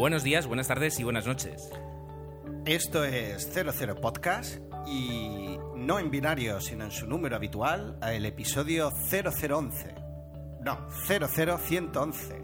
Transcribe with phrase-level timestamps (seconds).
[0.00, 1.70] Buenos días, buenas tardes y buenas noches.
[2.64, 8.90] Esto es 00 Podcast y no en binario, sino en su número habitual, el episodio
[9.10, 9.94] 0011.
[10.62, 12.42] No, 00111.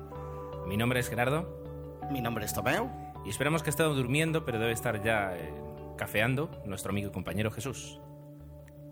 [0.66, 1.64] Mi nombre es Gerardo
[2.10, 2.90] Mi nombre es Tomeu.
[3.24, 5.50] y esperamos que esté durmiendo, pero debe estar ya eh,
[5.96, 7.98] cafeando nuestro amigo y compañero Jesús.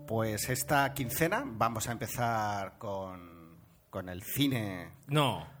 [0.07, 3.59] Pues esta quincena vamos a empezar con,
[3.91, 4.89] con el cine.
[5.05, 5.54] No,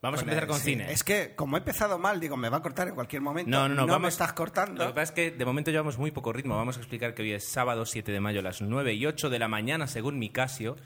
[0.00, 0.64] vamos a empezar el- con sí.
[0.72, 0.92] cine.
[0.92, 3.50] Es que como he empezado mal, digo, me va a cortar en cualquier momento.
[3.50, 4.82] No, no, no, me vamos- estás cortando.
[4.84, 6.56] Lo que pasa es que de momento llevamos muy poco ritmo.
[6.56, 9.30] Vamos a explicar que hoy es sábado 7 de mayo a las 9 y 8
[9.30, 10.76] de la mañana, según mi Casio.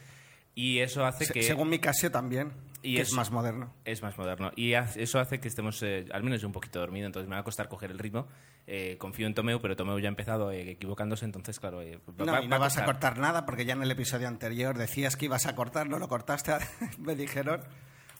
[0.55, 1.43] Y eso hace Se- que...
[1.43, 2.53] Según mi Casio también,
[2.83, 3.73] Y que es- es más moderno.
[3.87, 4.53] Es más moderno.
[4.55, 7.41] Y eso hace que estemos, eh, al menos yo un poquito dormido, entonces me va
[7.41, 8.29] a costar coger el ritmo.
[8.67, 11.81] Eh, confío en Tomeu, pero Tomeu ya ha empezado eh, equivocándose, entonces, claro.
[11.81, 13.91] eh, va- No, va- y va no vas a cortar nada porque ya en el
[13.91, 16.53] episodio anterior decías que ibas a cortar, no lo cortaste,
[16.99, 17.63] me dijeron.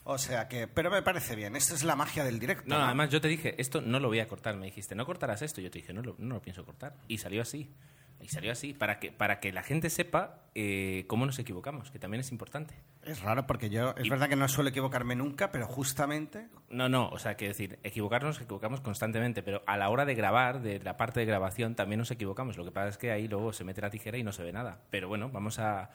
[0.05, 2.65] O sea que, pero me parece bien, esta es la magia del directo.
[2.67, 2.85] No, ¿no?
[2.85, 4.55] además yo te dije, esto no lo voy a cortar.
[4.57, 5.61] Me dijiste, no cortarás esto.
[5.61, 6.95] Yo te dije, no lo, no lo pienso cortar.
[7.07, 7.71] Y salió así.
[8.21, 11.99] Y salió así, para que, para que la gente sepa eh, cómo nos equivocamos, que
[11.99, 12.73] también es importante.
[13.03, 16.87] Es raro porque yo, es Y- verdad que no suelo equivocarme nunca, pero justamente No,
[16.87, 20.61] no, o sea, que decir, equivocarnos, nos equivocamos constantemente, pero a la hora de grabar,
[20.61, 22.55] de la parte de grabación, también nos equivocamos.
[22.55, 24.53] Lo que pasa es que ahí luego se mete la tijera y no se ve
[24.53, 24.79] nada.
[24.89, 25.89] Pero bueno, vamos a,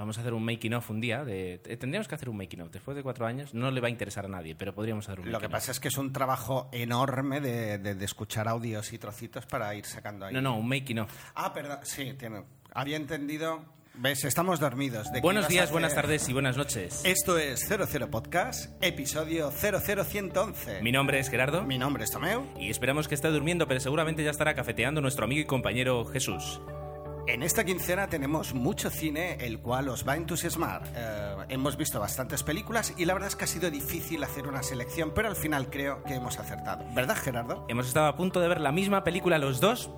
[0.00, 1.24] vamos a hacer un making of un día.
[1.24, 2.70] De, eh, tendríamos que hacer un making of.
[2.70, 5.26] Después de cuatro años no le va a interesar a nadie, pero podríamos hacer un
[5.26, 5.52] lo making que of.
[5.52, 9.74] pasa es que es un trabajo enorme de, de- de escuchar audios y trocitos para
[9.74, 10.34] ir sacando ahí.
[10.34, 11.12] No, no, un making of.
[11.34, 12.42] Ah, perdón, sí, tiene.
[12.72, 13.62] Había entendido.
[13.94, 14.24] ¿Ves?
[14.24, 15.12] Estamos dormidos.
[15.12, 17.02] ¿De Buenos días, buenas tardes y buenas noches.
[17.04, 20.80] Esto es 00 Podcast, episodio 00111.
[20.80, 21.62] Mi nombre es Gerardo.
[21.64, 22.46] Mi nombre es Tomeu.
[22.58, 26.60] Y esperamos que esté durmiendo, pero seguramente ya estará cafeteando nuestro amigo y compañero Jesús.
[27.30, 30.82] En esta quincena tenemos mucho cine, el cual os va a entusiasmar.
[30.96, 34.64] Eh, hemos visto bastantes películas y la verdad es que ha sido difícil hacer una
[34.64, 36.84] selección, pero al final creo que hemos acertado.
[36.92, 37.66] ¿Verdad, Gerardo?
[37.68, 39.92] Hemos estado a punto de ver la misma película los dos,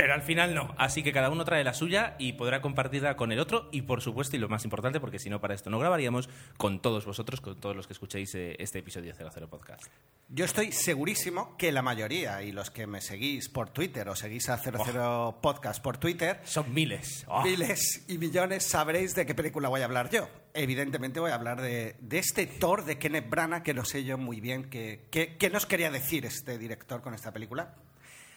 [0.00, 0.74] pero al final no.
[0.78, 3.68] Así que cada uno trae la suya y podrá compartirla con el otro.
[3.70, 6.80] Y por supuesto, y lo más importante, porque si no para esto no grabaríamos, con
[6.80, 9.84] todos vosotros, con todos los que escuchéis eh, este episodio 00 Podcast.
[10.30, 14.48] Yo estoy segurísimo que la mayoría y los que me seguís por Twitter o seguís
[14.48, 17.24] a 00 Podcast por Twitter, Son miles.
[17.28, 17.42] Oh.
[17.42, 20.28] miles y millones sabréis de qué película voy a hablar yo.
[20.54, 24.16] Evidentemente voy a hablar de, de este Thor de Kenneth Branagh, que no sé yo
[24.18, 27.74] muy bien qué- qué nos quería decir este director con esta película.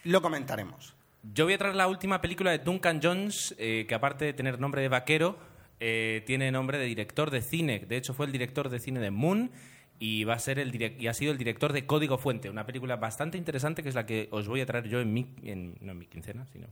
[0.04, 0.96] Lo comentaremos.
[1.24, 4.60] Yo voy a traer la última película de Duncan Jones, eh, que aparte de tener
[4.60, 5.38] nombre de vaquero,
[5.80, 7.80] eh, tiene nombre de director de cine.
[7.88, 9.52] De hecho, fue el director de cine de Moon
[10.00, 12.98] y va a ser el y ha sido el director de Código Fuente, una película
[12.98, 15.94] bastante interesante que es la que os voy a traer yo en mi, en- no
[15.94, 16.68] en mi quincena, sino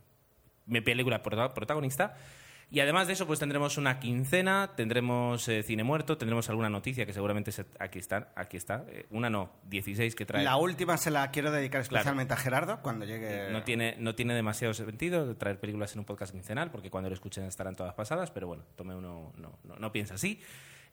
[0.66, 2.18] mi película prota- protagonista.
[2.74, 7.06] Y además de eso, pues tendremos una quincena, tendremos eh, cine muerto, tendremos alguna noticia
[7.06, 10.42] que seguramente se- aquí está, aquí está, eh, una no, 16 que trae.
[10.46, 13.52] La última se la quiero dedicar especialmente a Gerardo cuando llegue.
[13.52, 17.14] No tiene, no tiene demasiado sentido traer películas en un podcast quincenal, porque cuando lo
[17.14, 20.42] escuchen estarán todas pasadas, pero bueno, tome uno, no, no, no piensa así.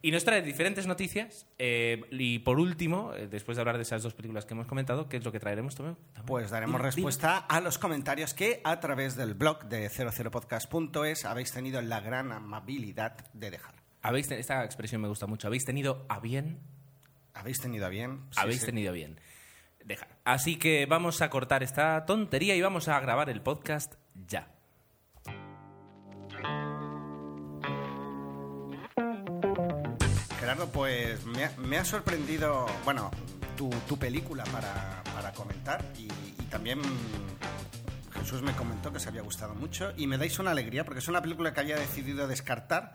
[0.01, 1.47] Y nos trae diferentes noticias.
[1.59, 5.09] eh, y por último, eh, después de hablar de esas dos películas que hemos comentado,
[5.09, 5.97] ¿qué es lo que traeremos, Tomeu?
[6.25, 11.53] Pues daremos Dime, respuesta a los comentarios que a través del blog de 00podcast.es habéis
[11.53, 13.75] tenido la gran amabilidad de dejar.
[14.03, 15.49] Habéis esta expresión me gusta mucho.
[15.49, 16.61] ¿Habéis tenido a bien?
[17.35, 18.21] ¿Habéis tenido a bien?
[18.31, 18.67] Sí, Habéis sí.
[18.67, 19.21] tenido bien.
[19.85, 20.09] Dejar.
[20.25, 23.95] Así que vamos a cortar esta tontería y vamos a grabar el podcast
[24.29, 24.53] ya.
[30.49, 33.11] Gerardo, pues me ha, me ha sorprendido, bueno,
[33.55, 36.81] tu, tu película para, para comentar y, y también
[38.15, 41.09] Jesús me comentó que se había gustado mucho y me dais una alegría porque es
[41.09, 42.95] una película que había decidido descartar,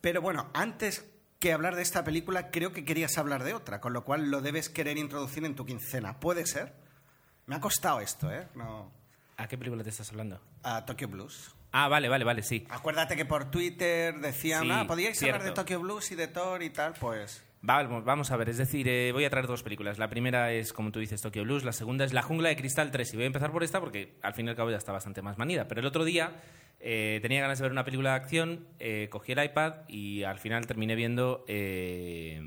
[0.00, 1.04] pero bueno, antes
[1.40, 4.40] que hablar de esta película creo que querías hablar de otra, con lo cual lo
[4.40, 6.18] debes querer introducir en tu quincena.
[6.20, 6.72] ¿Puede ser?
[7.44, 8.48] Me ha costado esto, ¿eh?
[8.54, 8.90] No,
[9.36, 10.40] ¿A qué película te estás hablando?
[10.62, 11.54] a Tokyo Blues.
[11.76, 12.64] Ah, vale, vale, vale, sí.
[12.70, 15.50] Acuérdate que por Twitter decían, Sí, ah, podíais hablar de.
[15.50, 17.44] Tokyo Blues y de Thor y tal, pues...
[17.62, 19.98] Vamos, vamos a ver, es decir, eh, voy a traer dos películas.
[19.98, 21.64] La primera es, como tú dices, Tokyo Blues.
[21.64, 23.14] La segunda es La Jungla de Cristal 3.
[23.14, 25.20] Y voy a empezar por esta porque al fin y al cabo ya está bastante
[25.22, 25.66] más manida.
[25.66, 26.32] Pero el otro día
[26.86, 30.38] Eh, tenía ganas de ver una película de acción, eh, cogí el iPad y al
[30.38, 32.42] final terminé viendo eh,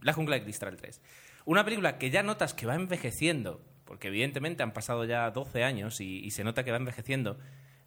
[0.00, 1.02] La jungla de cristal 3.
[1.44, 6.00] Una película que ya notas que va envejeciendo, porque evidentemente han pasado ya 12 años
[6.00, 7.38] y, y se nota que va envejeciendo,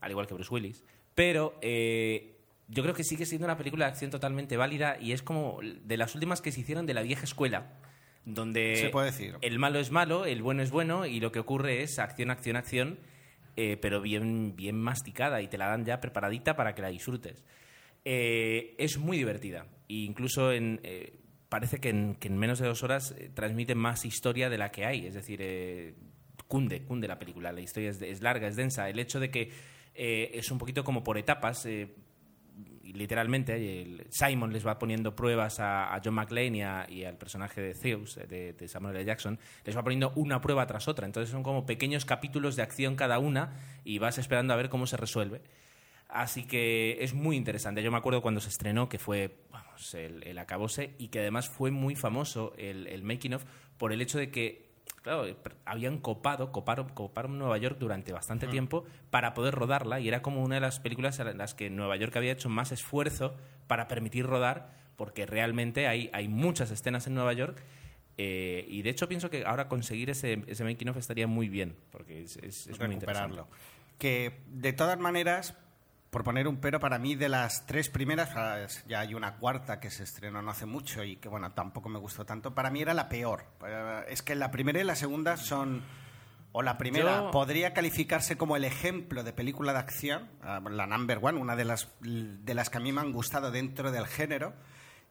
[0.04, 0.84] al igual que Bruce Willis,
[1.16, 2.34] pero eh,
[2.68, 5.98] yo creo que sigue siendo una película de acción totalmente válida y es como de
[5.98, 7.74] las últimas que se hicieron de la vieja escuela,
[8.26, 9.36] donde Se puede decir.
[9.42, 12.56] el malo es malo, el bueno es bueno y lo que ocurre es acción, acción,
[12.56, 13.00] acción,
[13.56, 17.44] eh, pero bien, bien masticada y te la dan ya preparadita para que la disfrutes.
[18.06, 21.14] Eh, es muy divertida e incluso en, eh,
[21.50, 24.86] parece que en, que en menos de dos horas transmite más historia de la que
[24.86, 25.96] hay, es decir,
[26.48, 29.52] cunde, cunde la película, la historia es larga, es densa, el hecho de que
[29.96, 31.94] eh, es un poquito como por etapas, eh,
[32.84, 37.74] literalmente Simon les va poniendo pruebas a, John McClane y, a- y al personaje de
[37.74, 39.06] Zeus, eh, de, Samuel L.
[39.06, 41.06] Jackson, les va poniendo una prueba tras otra.
[41.06, 44.86] Entonces son como pequeños capítulos de acción cada una y vas esperando a ver cómo
[44.86, 45.42] se resuelve.
[46.10, 47.82] Así que es muy interesante.
[47.82, 49.36] Yo me acuerdo cuando se estrenó que fue
[49.94, 53.46] el, acabose y que además fue muy famoso el making of
[53.78, 54.63] por el hecho de que,
[55.04, 55.36] claro, eh,
[55.66, 60.42] habían copado, coparon, coparon Nueva York durante bastante tiempo para poder rodarla y era como
[60.44, 63.36] una de las películas en las que Nueva York había hecho más esfuerzo
[63.68, 67.62] para permitir rodar porque realmente hay, hay muchas escenas en Nueva York.
[68.18, 71.76] eh, y de hecho pienso que ahora conseguir ese, ese making of estaría muy bien
[71.92, 73.36] porque es, es- es muy interesante.
[73.98, 75.56] Que de todas maneras,
[76.14, 79.82] por poner un pero, para mí de las tres primeras, ah, ya hay una cuarta
[79.82, 82.82] que se estrenó no hace mucho y que bueno, tampoco me gustó tanto, para mí
[82.82, 83.44] era la peor.
[83.68, 85.84] Eh, Es que la primera y la segunda son...
[86.56, 90.86] O la primera Yo- podría calificarse como el ejemplo de película de acción, ah, la
[90.86, 94.06] number one, una de las, de las que a mí me han gustado dentro del
[94.06, 94.54] género.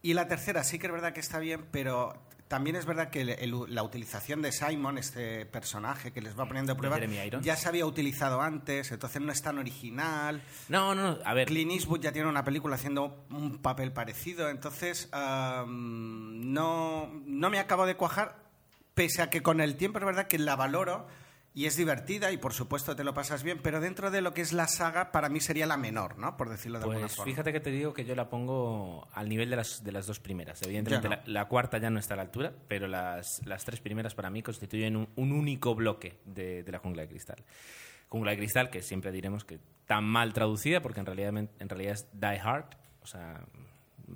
[0.02, 2.14] Y la tercera sí que es verdad que está bien, pero
[2.52, 6.44] también es verdad que el- el- la utilización de Simon, este personaje que les va
[6.44, 6.96] poniendo a prueba,
[7.40, 10.42] ya se había utilizado antes, entonces no es tan original.
[10.68, 11.46] No, no, no, a ver.
[11.48, 17.58] Clint Eastwood ya tiene una película haciendo un papel parecido, entonces am, no, no me
[17.58, 18.36] acabo de cuajar,
[18.92, 21.06] pese a que con el tiempo es verdad que la valoro
[21.54, 24.40] y es divertida y por supuesto te lo pasas bien, pero dentro de lo que
[24.40, 26.36] es la saga para mí sería la menor, ¿no?
[26.36, 27.30] Por decirlo de alguna Pues forma.
[27.30, 30.18] fíjate que te digo que yo la pongo al nivel de las, de las dos
[30.18, 30.62] primeras.
[30.62, 31.16] Evidentemente no.
[31.16, 34.30] la, la cuarta ya no está a la altura, pero las, las tres primeras para
[34.30, 37.44] mí constituyen un, un único bloque de, de la jungla de cristal.
[38.08, 41.92] Jungla de cristal, que siempre diremos que tan mal traducida, porque en realidad, en realidad
[41.94, 43.44] es Die Hard, o sea,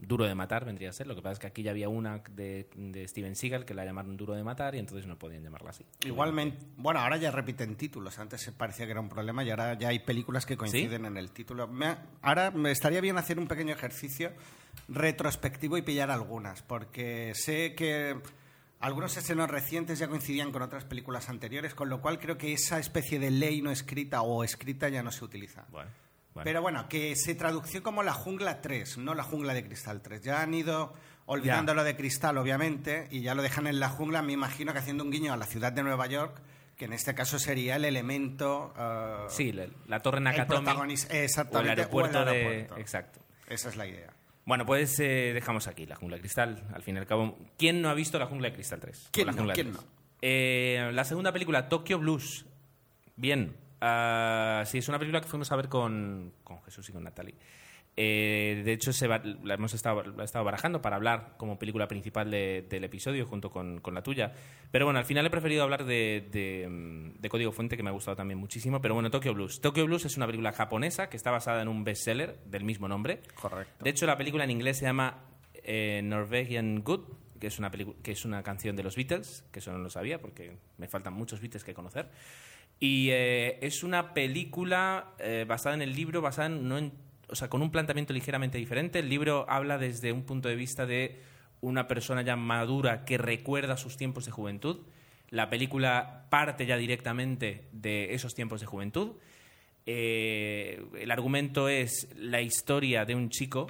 [0.00, 1.06] duro de matar vendría a ser.
[1.06, 3.84] Lo que pasa es que aquí ya había una de, de Steven Seagal que la
[3.84, 5.84] llamaron duro de matar y entonces no podían llamarla así.
[6.04, 8.18] Igualmente, bueno, ahora ya repiten títulos.
[8.18, 11.16] Antes se parecía que era un problema y ahora ya hay películas que coinciden en
[11.16, 11.66] el título.
[11.66, 14.32] Me ahora me estaría bien hacer un pequeño ejercicio
[14.88, 18.16] retrospectivo y pillar algunas, porque sé que
[18.80, 22.78] algunos estrenos recientes ya coincidían con otras películas anteriores, con lo cual creo que esa
[22.78, 25.64] especie de ley no escrita o escrita ya no se utiliza.
[25.70, 25.90] Bueno,
[26.36, 26.44] bueno.
[26.44, 30.22] Pero bueno, que se tradució como la jungla 3, no la jungla de cristal 3.
[30.22, 30.92] Ya han ido
[31.26, 34.78] olvidando lo de cristal, obviamente, y ya lo dejan en la jungla, me imagino que
[34.78, 36.40] haciendo un guiño a la ciudad de Nueva York,
[36.76, 38.72] que en este caso sería el elemento...
[38.78, 42.30] eh, sí, la, la torre el Nakatomi o el aeropuerto, o el de...
[42.30, 42.76] aeropuerto.
[42.78, 43.20] Exacto.
[43.48, 44.12] Esa es la idea.
[44.44, 46.68] Bueno, pues eh, dejamos aquí la jungla de cristal.
[46.72, 49.08] Al fin y al cabo, ¿quién no ha visto la jungla de cristal 3?
[49.10, 49.80] ¿Quién la no?
[50.22, 52.46] Eh, la segunda película, Tokyo Blues.
[53.16, 53.56] Bien.
[53.80, 57.34] Ah, sí, es una película que fuimos a ver con, con Jesús y con Natalie.
[57.98, 61.58] Eh, de hecho, se va- la hemos estado, la he estado barajando para hablar como
[61.58, 64.32] película principal de- del episodio junto con, con la tuya.
[64.70, 67.88] Pero bueno, al final he preferido hablar de, de, mm, de Código Fuente, que me
[67.88, 68.82] ha gustado también muchísimo.
[68.82, 69.62] Pero bueno, Tokyo Blues.
[69.62, 73.22] Tokyo Blues es una película japonesa que está basada en un bestseller del mismo nombre.
[73.40, 73.82] Correcto.
[73.82, 75.24] De hecho, la película en inglés se llama
[75.54, 77.00] eh, Norwegian Good,
[77.40, 80.20] que es, una que es una canción de los Beatles, que eso no lo sabía
[80.20, 82.10] porque me faltan muchos Beatles que conocer.
[82.78, 86.92] Y eh, es una película eh, basada en el libro, basada en, no en-
[87.28, 88.98] o sea, con un planteamiento ligeramente diferente.
[89.00, 91.20] El libro habla desde un punto de vista de
[91.60, 94.80] una persona ya madura que recuerda sus tiempos de juventud.
[95.30, 99.12] La película parte ya directamente de esos tiempos de juventud.
[99.86, 103.68] Eh, el argumento es la historia de un chico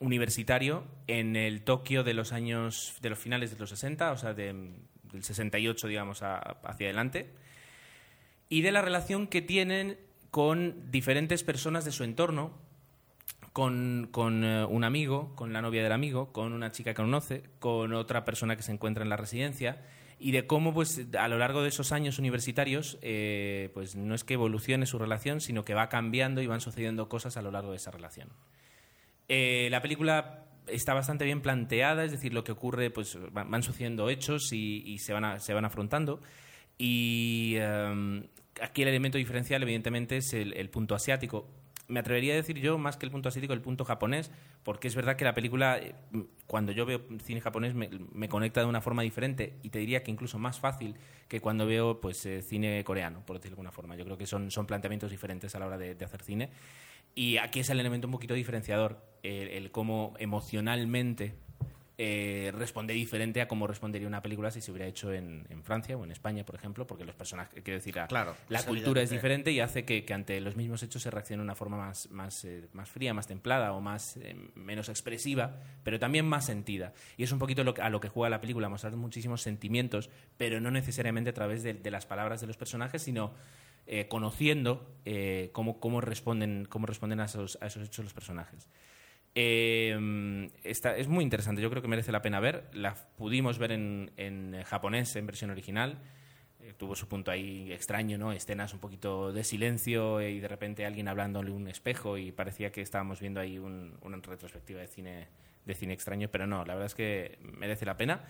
[0.00, 4.32] universitario en el Tokio de los años, de los finales de los 60, o sea,
[4.34, 4.72] de-
[5.12, 7.30] del 68, digamos, a- hacia adelante,
[8.50, 9.96] y de la relación que tienen
[10.30, 12.52] con diferentes personas de su entorno,
[13.52, 17.44] con, con, eh, un amigo, con la novia del amigo, con una chica que conoce,
[17.58, 19.82] con otra persona que se encuentra en la residencia
[20.18, 24.22] y de cómo pues a lo largo de esos años universitarios eh, pues no es
[24.22, 27.70] que evolucione su relación sino que va cambiando y van sucediendo cosas a lo largo
[27.70, 28.28] de esa relación.
[29.28, 34.10] Eh, la película está bastante bien planteada, es decir, lo que ocurre, pues van, sucediendo
[34.10, 36.20] hechos y, se, van se van afrontando.
[36.78, 38.24] Y em,
[38.62, 41.48] aquí el elemento diferencial, evidentemente, es el, punto asiático.
[41.88, 44.30] me atrevería a decir yo, más que el punto asiático, el punto japonés,
[44.62, 45.94] porque es verdad que la película, eh,
[46.46, 50.10] cuando yo veo cine japonés, me, conecta de una forma diferente y te diría que
[50.10, 50.94] incluso más fácil
[51.28, 53.96] que cuando veo pues eh, cine coreano, por decirlo de alguna forma.
[53.96, 56.50] Yo creo que son, son planteamientos diferentes a la hora de, hacer cine.
[57.14, 61.34] Y aquí es el elemento un poquito diferenciador, el cómo emocionalmente
[62.02, 66.04] eh, responde diferente a cómo respondería una película si se hubiera hecho en, Francia o
[66.04, 69.60] en España, por ejemplo, porque los personajes, quiero decir, la, la cultura es diferente y
[69.60, 72.88] hace que, ante los mismos hechos se reaccione de una forma más, más, eh, más
[72.88, 76.94] fría, más templada o más eh, menos expresiva, pero también más sentida.
[77.18, 80.58] Y es un poquito lo, a lo que juega la película, mostrar muchísimos sentimientos, pero
[80.58, 83.34] no necesariamente a través de, las palabras de los personajes, sino
[84.08, 84.96] conociendo
[85.52, 88.70] cómo, cómo, responden, cómo responden a esos, a esos hechos los personajes.
[89.34, 92.68] Eh, es muy interesante, yo creo que merece la pena ver.
[92.72, 95.98] La pudimos ver en, japonés, en versión original.
[96.60, 98.32] Eh, tuvo su punto ahí extraño, ¿no?
[98.32, 102.82] Escenas un poquito de silencio y de repente alguien hablándole un espejo y parecía que
[102.82, 105.28] estábamos viendo ahí una retrospectiva de cine,
[105.64, 108.24] de cine extraño, pero no, la verdad es que merece la pena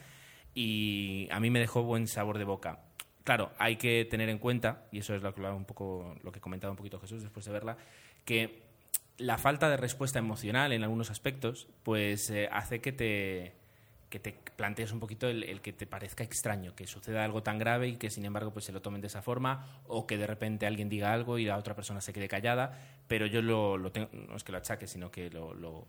[0.54, 2.80] y a mí me dejó buen sabor de boca.
[3.24, 6.40] Claro, hay que tener en cuenta, y eso es lo que, un poco, lo que
[6.40, 7.76] comentaba un poquito Jesús después de verla,
[8.24, 8.69] que
[9.18, 13.54] la falta de respuesta emocional en algunos aspectos, pues eh, hace que te,
[14.08, 17.88] que te plantees un poquito el, que te parezca extraño, que suceda algo tan grave
[17.88, 20.66] y que sin embargo pues se lo tomen de esa forma, o que de repente
[20.66, 24.36] alguien diga algo y la otra persona se quede callada, pero yo lo, tengo, no
[24.36, 25.86] es que lo achaque, sino que lo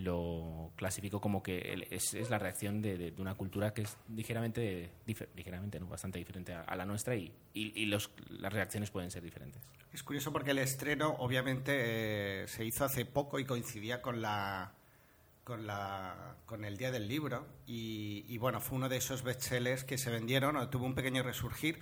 [0.00, 4.90] lo clasifico como que es, es la reacción de, una cultura que es ligeramente,
[5.34, 9.62] ligeramente no, bastante diferente a, la nuestra y, y, los, las reacciones pueden ser diferentes.
[9.92, 14.72] Es curioso porque el estreno obviamente eh, se hizo hace poco y coincidía con la
[15.44, 19.82] con, la, con el Día del Libro y, y bueno, fue uno de esos bestsellers
[19.82, 21.80] que se vendieron o tuvo un pequeño resurgir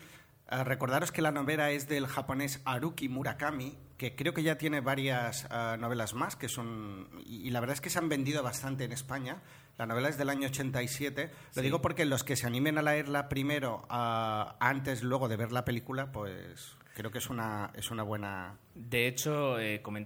[0.50, 4.80] eh, recordaros que la novela es del japonés Haruki Murakami, que creo que ya tiene
[4.80, 8.84] varias eh, novelas más, que son y, la verdad es que se han vendido bastante
[8.84, 9.42] en España.
[9.76, 11.30] La novela es del año 87.
[11.54, 15.52] Lo digo porque los que se animen a leerla primero, uh, antes, luego de ver
[15.52, 18.58] la película, pues creo que es una, es una buena...
[18.74, 19.56] De hecho,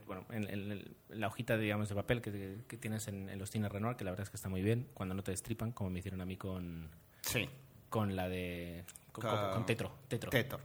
[0.07, 4.05] bueno, en, la hojita digamos, de papel que, que tienes en, los cines Renoir, que
[4.05, 6.27] la verdad es que está muy bien, cuando no te destripan, como me hicieron a
[6.27, 6.91] mí con...
[7.23, 7.49] Sí.
[7.89, 10.31] Con la de con, Tetro, Tetro.
[10.31, 10.61] Tetro.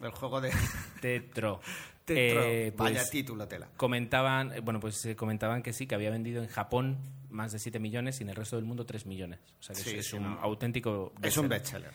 [0.00, 0.50] El juego de...
[1.00, 1.60] Tetro.
[2.04, 2.42] Tetro.
[2.44, 3.68] Eh, pues, Vaya título, tela.
[3.76, 6.98] Comentaban, eh, bueno, pues eh, comentaban que sí, que había vendido en Japón
[7.28, 9.40] más de 7 millones y en el resto del mundo 3 millones.
[9.60, 11.92] O sea que es, un auténtico Es un bestseller.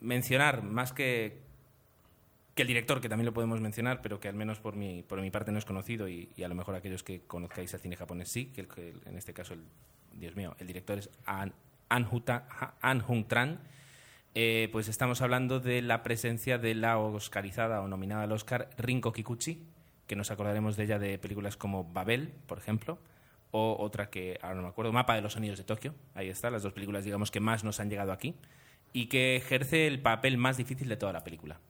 [0.00, 1.40] mencionar, más que,
[2.54, 5.20] que el director, que también lo podemos mencionar, pero que al menos por mi, por
[5.20, 8.28] mi parte no es conocido y, a lo mejor aquellos que conozcáis el cine japonés
[8.30, 9.64] sí, que, el, en este caso, el,
[10.12, 11.52] Dios mío, el director es An,
[11.88, 12.06] An,
[13.06, 13.58] Hung Tran
[14.34, 19.12] eh, pues estamos hablando de la presencia de la oscarizada o nominada al Oscar Rinko
[19.12, 19.66] Kikuchi,
[20.06, 22.98] que nos acordaremos de ella de películas como Babel, por ejemplo,
[23.50, 26.50] o otra que ahora no me acuerdo, Mapa de los Sonidos de Tokio, ahí está,
[26.50, 28.36] las dos películas digamos que más nos han llegado aquí,
[28.92, 31.60] y que ejerce el papel más difícil de toda la película.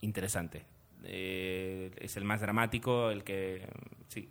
[0.00, 0.64] Interesante.
[1.04, 3.68] Eh, es el más dramático, el que,
[4.08, 4.30] sí,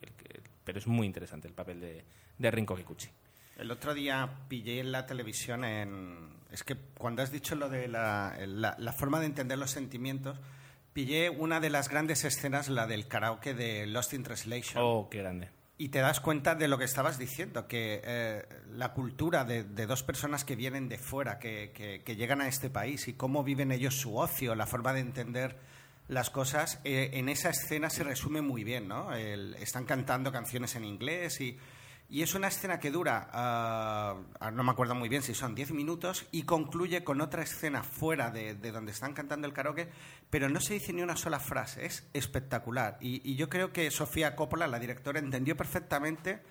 [0.63, 2.03] pero es muy interesante el papel de,
[2.38, 3.10] de Rinko Kikuchi.
[3.58, 6.42] El otro día pillé en la televisión en...
[6.53, 10.39] Es que cuando has dicho lo de la, forma de entender los sentimientos,
[10.93, 14.83] pillé una de las grandes escenas, la del karaoke de Lost in Translation.
[14.86, 15.50] Oh, qué grande.
[15.79, 20.03] Y te das cuenta de lo que estabas diciendo, que eh, la cultura de, dos
[20.03, 24.15] personas que vienen de fuera, que, llegan a este país y cómo viven ellos su
[24.15, 25.57] ocio, la forma de entender
[26.07, 29.12] las cosas, eh, en esa escena se resume muy bien, ¿no?
[29.15, 31.57] están cantando canciones en inglés y
[32.13, 34.15] y es una escena que dura, ah,
[34.53, 38.29] no me acuerdo muy bien si son 10 minutos, y concluye con otra escena fuera
[38.29, 39.89] de, donde están cantando el karaoke,
[40.29, 41.88] pero no se dice ni una sola frase.
[41.88, 43.00] Es espectacular.
[43.01, 46.43] Y, yo creo que Sofía Coppola, la directora, entendió perfectamente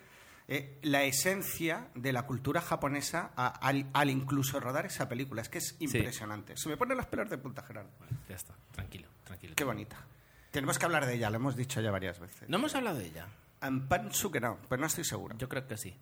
[0.49, 5.43] eh, la esencia de la cultura japonesa al, incluso rodar esa película.
[5.43, 6.57] Es que es impresionante.
[6.57, 7.89] Se me ponen las pelos de punta, Gerardo.
[8.27, 9.53] ya está, tranquilo, tranquilo.
[9.55, 9.95] Qué bonita.
[10.51, 12.49] Tenemos que hablar de ella, lo hemos dicho ya varias veces.
[12.49, 13.27] No hemos hablado de ella.
[13.87, 15.37] Penso que no, pero no estoy seguro.
[15.37, 15.95] Yo creo que sí.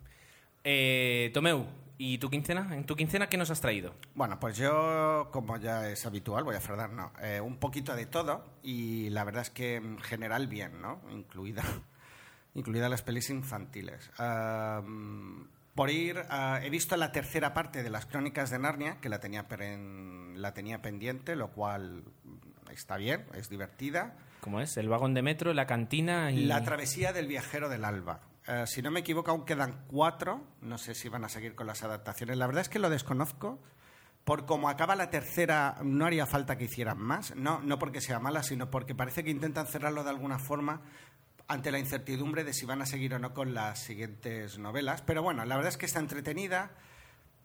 [0.64, 1.66] Eh, Tomeu,
[1.98, 2.68] ¿y tu quincena?
[2.74, 3.94] ¿En tu quincena qué nos has traído?
[4.14, 8.06] Bueno, pues yo, como ya es habitual, voy a fardar, no, eh, un poquito de
[8.06, 11.00] todo y la verdad es que en general bien, ¿no?
[11.10, 11.64] Incluida,
[12.54, 14.10] incluida las pelis infantiles.
[15.74, 19.18] por ir, uh, he visto la tercera parte de las Crónicas de Narnia, que la
[19.18, 19.46] tenía,
[20.36, 22.04] la tenía pendiente, lo cual
[22.70, 24.16] está bien, es divertida.
[24.42, 24.76] ¿Cómo es?
[24.76, 26.46] El vagón de metro, la cantina y...
[26.46, 28.22] La travesía del viajero del alba.
[28.48, 30.42] Eh, si no me equivoco, aún quedan cuatro.
[30.62, 32.36] No sé si van a seguir con las adaptaciones.
[32.36, 33.62] La verdad es que lo desconozco.
[34.24, 37.36] Por cómo acaba la tercera, no haría falta que hicieran más.
[37.36, 40.82] No, no porque sea mala, sino porque parece que intentan cerrarlo de alguna forma
[41.46, 45.02] ante la incertidumbre de si van a seguir o no con las siguientes novelas.
[45.02, 46.72] Pero bueno, la verdad es que está entretenida.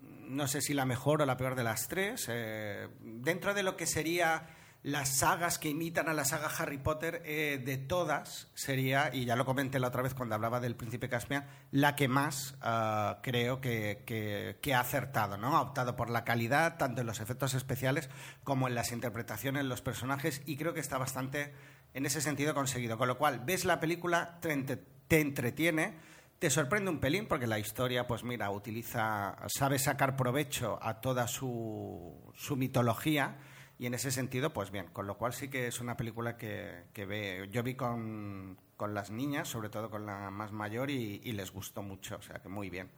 [0.01, 2.25] No sé si la mejor o la peor de las tres.
[2.27, 4.47] Eh, dentro de lo que sería
[4.87, 9.35] las sagas que imitan a la saga Harry Potter, eh, de todas, sería, y ya
[9.35, 13.59] lo comenté la otra vez cuando hablaba del Príncipe Caspian, la que más ah, creo
[13.59, 15.57] que, que, ha acertado, ¿no?
[15.57, 18.09] Ha optado por la calidad, tanto en los efectos especiales
[18.45, 21.53] como en las interpretaciones los personajes, y creo que está bastante,
[21.93, 22.97] en ese sentido, conseguido.
[22.97, 25.97] Con lo cual, ves la película, te, te entretiene,
[26.39, 31.27] te sorprende un pelín porque la historia, pues mira, utiliza, sabe sacar provecho a toda
[31.27, 33.35] su, su mitología
[33.79, 36.85] y en ese sentido, pues bien, con lo cual sí que es una película que,
[36.93, 41.19] que ve, yo vi con, con, las niñas, sobre todo con la más mayor, y,
[41.31, 42.89] les gustó mucho, o sea que muy bien.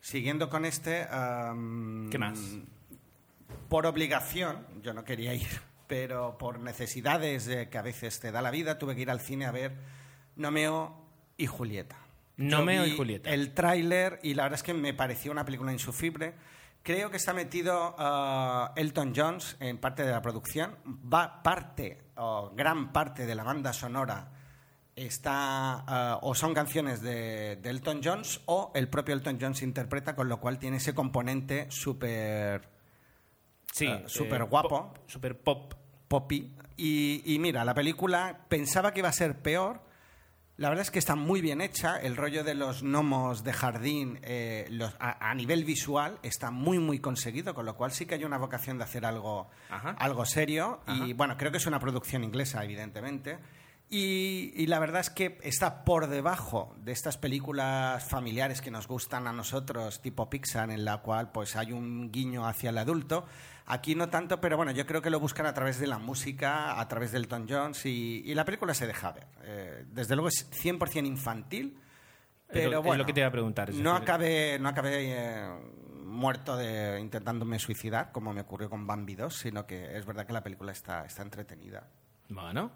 [0.00, 1.06] Siguiendo con este...
[2.10, 2.40] ¿Qué más?
[3.68, 8.50] Por obligación, yo no quería ir, pero por necesidades que a veces te da la
[8.50, 9.76] vida, tuve que ir al cine a ver
[10.36, 10.96] Nomeo
[11.36, 11.98] y Julieta.
[12.38, 13.28] Nomeo y Julieta.
[13.28, 16.32] El tráiler y la verdad es que me pareció una película insufrible
[16.82, 20.76] Creo que está metido uh, Elton Jones en parte de la producción.
[20.86, 24.32] Va parte, o gran parte de la banda sonora
[24.96, 30.28] está uh, o son canciones de, Elton Jones o el propio Elton Jones interpreta, con
[30.28, 32.68] lo cual tiene ese componente súper
[33.72, 34.92] sí, uh, super guapo.
[35.06, 35.74] Súper pop.
[36.08, 36.54] Poppy.
[36.76, 39.80] Y, y mira, la película pensaba que iba a ser peor
[40.62, 41.96] la verdad es que está muy bien hecha.
[41.96, 47.52] El rollo de los gnomos de jardín eh, a, nivel visual está muy, muy conseguido,
[47.52, 49.50] con lo cual sí que hay una vocación de hacer algo,
[49.98, 50.78] algo serio.
[50.86, 53.40] Y bueno, creo que es una producción inglesa, evidentemente.
[53.90, 59.26] Y, la verdad es que está por debajo de estas películas familiares que nos gustan
[59.26, 63.26] a nosotros, tipo Pixar, en la cual pues hay un guiño hacia el adulto.
[63.66, 66.80] Aquí no tanto, pero bueno, yo creo que lo buscan a través de la música,
[66.80, 69.26] a través del Elton Jones y, la película se deja ver.
[69.44, 71.78] Eh, desde luego es 100% infantil,
[72.48, 72.94] pero bueno.
[72.94, 73.72] Es lo que te iba a preguntar.
[73.74, 75.48] No acabé, no acabé eh,
[76.04, 80.32] muerto de, intentándome suicidar, como me ocurrió con Bambi 2, sino que es verdad que
[80.32, 81.88] la película está, está entretenida.
[82.28, 82.72] Bueno,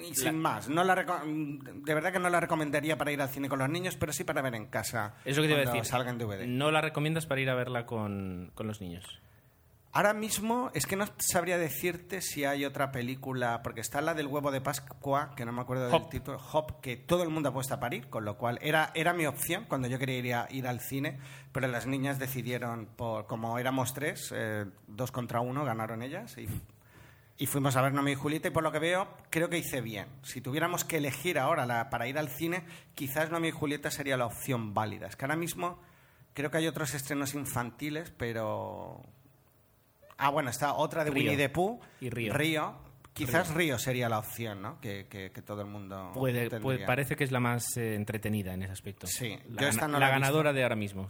[0.00, 3.48] y sin más, no la de verdad que no la recomendaría para ir al cine
[3.48, 5.14] con los niños, pero sí para ver en casa.
[5.24, 5.84] Eso que te iba a decir.
[5.84, 6.46] Salga en DVD.
[6.46, 9.04] No la recomiendas para ir a verla con, con los niños.
[9.92, 14.26] Ahora mismo es que no sabría decirte si hay otra película, porque está la del
[14.26, 17.76] huevo de Pascua, que no me acuerdo del título, Hop, que todo el mundo apuesta
[17.76, 20.66] a parir, con lo cual era, era mi opción cuando yo quería ir, a, ir
[20.68, 21.18] al cine,
[21.52, 26.46] pero las niñas decidieron, por, como éramos tres, eh, dos contra uno, ganaron ellas y
[27.40, 29.80] y fuimos a ver Nomi y Julieta y por lo que veo creo que hice
[29.80, 30.08] bien.
[30.22, 34.26] Si tuviéramos que elegir ahora para ir al cine, quizás Nomi y Julieta sería la
[34.26, 35.06] opción válida.
[35.06, 35.78] Es que ahora mismo
[36.34, 39.02] creo que hay otros estrenos infantiles, pero...
[40.18, 41.80] Ah, bueno, está otra de Winnie the Pooh.
[42.00, 42.34] Y Río.
[42.34, 42.74] Río,
[43.18, 43.78] Quizás Río.
[43.78, 44.80] sería la opción, ¿no?
[44.80, 46.12] Que, que, todo el mundo.
[46.14, 46.48] Puede,
[46.86, 49.06] parece que es la más eh, entretenida en ese aspecto.
[49.06, 51.08] Sí, la, la, ganadora de ahora mismo.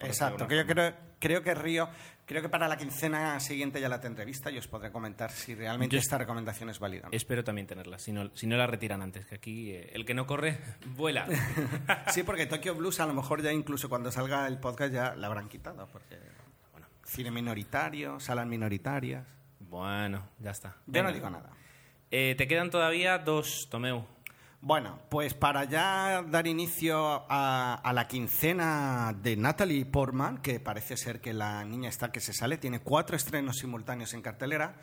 [0.00, 1.88] Exacto, que yo creo, creo que Río.
[2.26, 5.54] Creo que para la quincena siguiente ya la tendré vista y os podré comentar si
[5.54, 7.08] realmente esta recomendación es válida.
[7.10, 10.12] Espero también tenerla, si no, si no la retiran antes, que aquí eh, el que
[10.12, 10.58] no corre,
[10.94, 11.26] vuela.
[12.12, 15.26] sí, porque Tokyo Blues a lo mejor ya incluso cuando salga el podcast ya la
[15.26, 16.18] habrán quitado, porque
[17.08, 19.26] cine minoritario, salas minoritarias.
[19.60, 20.76] Bueno, ya está.
[20.86, 21.50] Yo no digo nada.
[22.10, 24.04] Eh, te quedan todavía dos, Tomeu.
[24.60, 30.96] Bueno, pues para ya dar inicio a, a, la quincena de Natalie Portman, que parece
[30.96, 34.74] ser que la niña está que se sale, tiene cuatro estrenos simultáneos en cartelera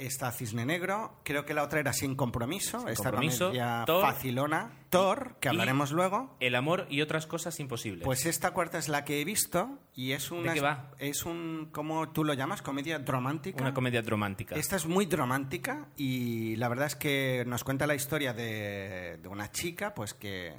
[0.00, 3.52] está Cisne Negro, creo que la otra era Sin Compromiso, esta compromiso,
[3.86, 6.36] facilona, Thor, que hablaremos luego.
[6.40, 8.04] El amor y otras cosas imposibles.
[8.04, 10.50] Pues esta cuarta es la que he visto y es una...
[10.50, 10.90] ¿De qué va?
[10.98, 12.62] Es un, ¿cómo tú lo llamas?
[12.62, 13.60] ¿Comedia romántica?
[13.62, 14.56] Una comedia romántica.
[14.56, 19.28] Esta es muy romántica y la verdad es que nos cuenta la historia de, de
[19.28, 20.56] una chica, pues que,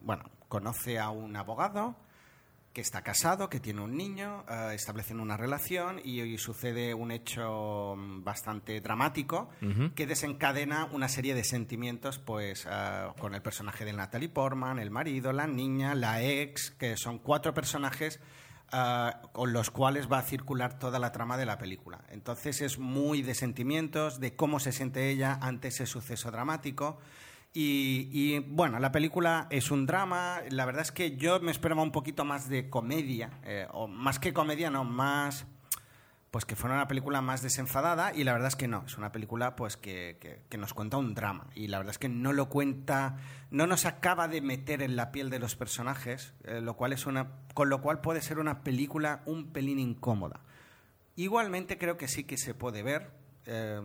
[0.00, 1.96] bueno, conoce a un abogado
[2.74, 7.12] que está casado, que tiene un niño, eh, establecen una relación y, hoy sucede un
[7.12, 9.48] hecho mm, bastante dramático
[9.94, 14.90] que desencadena una serie de sentimientos pues eh, con el personaje de Natalie Portman, el
[14.90, 18.18] marido, la niña, la ex, que son cuatro personajes
[18.72, 22.00] eh, con los cuales va a circular toda la trama de la película.
[22.08, 26.98] Entonces es muy de sentimientos, de cómo se siente ella ante ese suceso dramático.
[27.56, 30.40] Y, bueno, la película es un drama.
[30.50, 34.18] La verdad es que yo me esperaba un poquito más de comedia, eh, o más
[34.18, 35.46] que comedia, no, más.
[36.32, 39.12] Pues que fuera una película más desenfadada y la verdad es que no, es una
[39.12, 43.18] película pues que, nos cuenta un drama y la verdad es que no lo cuenta,
[43.50, 47.06] no nos acaba de meter en la piel de los personajes, eh, lo cual es
[47.06, 50.40] una, con lo cual puede ser una película un pelín incómoda.
[51.14, 53.12] Igualmente creo que sí que se puede ver,
[53.46, 53.80] eh,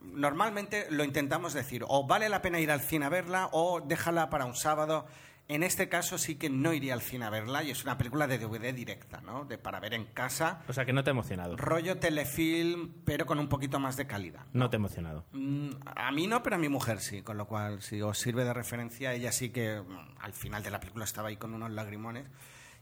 [0.00, 4.30] normalmente lo intentamos decir, o vale la pena ir al cine a verla o déjala
[4.30, 5.06] para un sábado.
[5.48, 8.26] En este caso sí que no iría al cine a verla y es una película
[8.28, 9.44] de DVD directa, ¿no?
[9.44, 10.62] De, para ver en casa.
[10.68, 11.56] O sea, que no te ha emocionado.
[11.56, 14.46] Rollo telefilm, pero con un poquito más de calidad.
[14.52, 15.26] No te ha emocionado.
[15.32, 18.44] Mm, A mí no, pero a mi mujer sí, con lo cual si os sirve
[18.44, 21.70] de referencia, ella sí que mm, al final de la película estaba ahí con unos
[21.72, 22.28] lagrimones.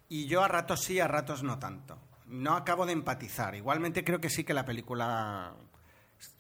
[0.09, 1.99] Y yo a ratos sí, a ratos no tanto.
[2.27, 3.55] No acabo de empatizar.
[3.55, 5.55] Igualmente creo que sí que la película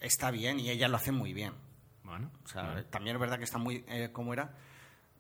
[0.01, 1.55] está bien y ella lo hace muy bien.
[2.05, 4.55] Bueno, O sea, también es verdad que está muy, eh, ¿cómo era?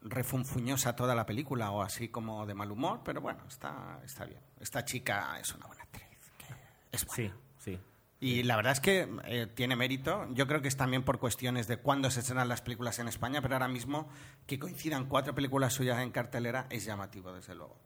[0.02, 4.40] Refunfuñosa toda la película o así como de mal humor, pero bueno, está, está bien.
[4.58, 6.08] Esta chica es una buena actriz.
[6.38, 6.54] que
[6.90, 7.34] Es buena.
[7.58, 7.80] sí, sí.
[8.22, 10.26] Y la verdad es que eh, tiene mérito.
[10.32, 13.40] Yo creo que es también por cuestiones de cuándo se estrenan las películas en España,
[13.40, 14.10] pero ahora mismo
[14.46, 17.78] que coincidan cuatro películas suyas en cartelera es llamativo, desde luego.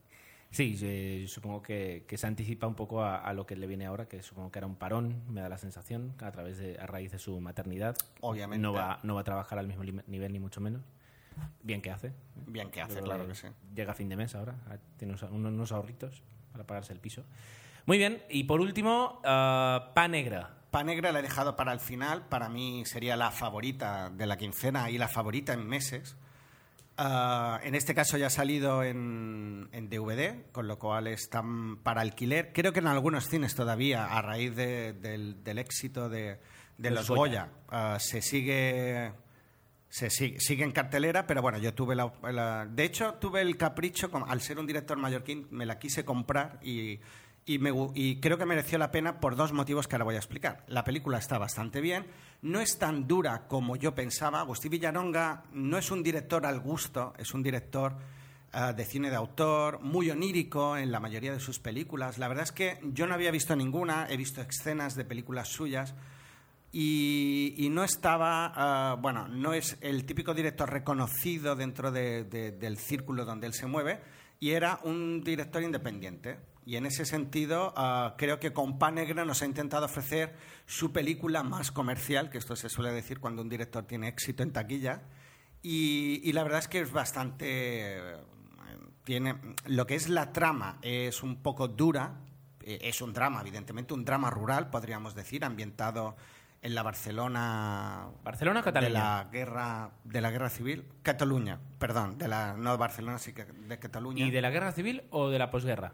[0.54, 3.86] Sí, eh, supongo que, que se anticipa un poco a, a lo que le viene
[3.86, 6.86] ahora, que supongo que era un parón, me da la sensación, a través de, a
[6.86, 7.96] raíz de su maternidad.
[8.20, 8.62] Obviamente.
[8.62, 10.82] No va, no va a trabajar al mismo nivel, ni mucho menos.
[11.64, 12.12] Bien que hace.
[12.46, 13.48] Bien que hace, claro que sí.
[13.74, 17.24] Llega a fin de mes ahora, ah, tiene unos, unos- ahorritos para pagarse el piso.
[17.86, 20.54] Muy bien, y por último, ah, Pa Negra.
[20.70, 22.28] Pa Negra la he dejado para el final.
[22.28, 26.16] Para mí sería la favorita de la quincena y la favorita en meses.
[26.96, 32.00] Ah, en este caso ya ha salido en, en DVD, con lo cual están para
[32.02, 32.52] alquiler.
[32.52, 36.38] Creo que en algunos cines todavía, a raíz de- del, del éxito de,
[36.78, 37.46] de Los Goya.
[37.46, 39.12] Goya, ah, se sigue
[39.88, 43.56] se sigue, sigue en cartelera, pero bueno, yo tuve la, la- De hecho, tuve el
[43.56, 46.98] capricho, al ser un director mallorquín, me la quise comprar y,
[47.46, 50.18] y, me y creo que mereció la pena por dos motivos que ahora voy a
[50.18, 50.64] explicar.
[50.68, 52.06] La película está bastante bien,
[52.42, 54.40] no es tan dura como yo pensaba.
[54.40, 57.96] Agustín Villaronga no es un director al gusto, es un director
[58.52, 62.18] ah, de cine de autor, muy onírico en la mayoría de sus películas.
[62.18, 65.94] La verdad es que yo no había visto ninguna, he visto escenas de películas suyas
[66.72, 72.78] y, no estaba, ah, bueno, no es el típico director reconocido dentro de- de- del
[72.78, 74.00] círculo donde él se mueve
[74.44, 76.36] y era un director independiente.
[76.66, 80.34] Y en ese sentido, ah, creo que con Pan Negra nos ha intentado ofrecer
[80.66, 84.52] su película más comercial, que esto se suele decir cuando un director tiene éxito en
[84.52, 85.00] taquilla.
[85.62, 88.18] Y, y la verdad es que es bastante.
[89.04, 92.20] Tiene, lo que es la trama es un poco dura,
[92.60, 96.16] eh, es un drama, evidentemente, un drama rural, podríamos decir, ambientado
[96.64, 98.06] en la Barcelona.
[98.24, 98.92] ¿Barcelona o De Cataluña?
[98.92, 100.84] la guerra, de la guerra civil.
[101.02, 104.24] Cataluña, perdón, de la, no de Barcelona, sí de Cataluña.
[104.26, 105.92] ¿Y de la guerra civil o de la posguerra?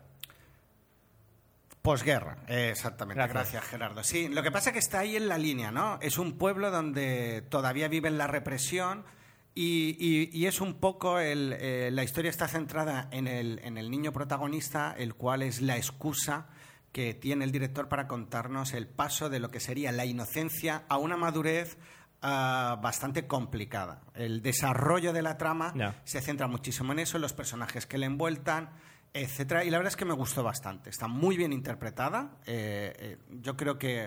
[1.82, 3.16] Posguerra, exactamente.
[3.18, 3.34] Gracias.
[3.52, 3.64] Gracias.
[3.64, 4.04] Gerardo.
[4.04, 5.98] Sí, lo que pasa es que está ahí en la línea, ¿no?
[6.02, 9.02] Es un pueblo donde todavía viven la represión
[9.54, 13.78] y, y- y es un poco el, eh, la historia está centrada en el, en
[13.78, 16.48] el niño protagonista, el cual es la excusa
[16.92, 20.96] que tiene el director para contarnos el paso de lo que sería la inocencia a
[20.98, 21.78] una madurez
[22.22, 24.02] ah, bastante complicada.
[24.14, 25.72] El desarrollo de la trama
[26.04, 28.70] se centra muchísimo en eso, en los personajes que le envueltan,
[29.12, 29.64] etcétera.
[29.64, 30.90] Y la verdad es que me gustó bastante.
[30.90, 32.38] Está muy bien interpretada.
[32.46, 34.04] Eh, eh, yo creo que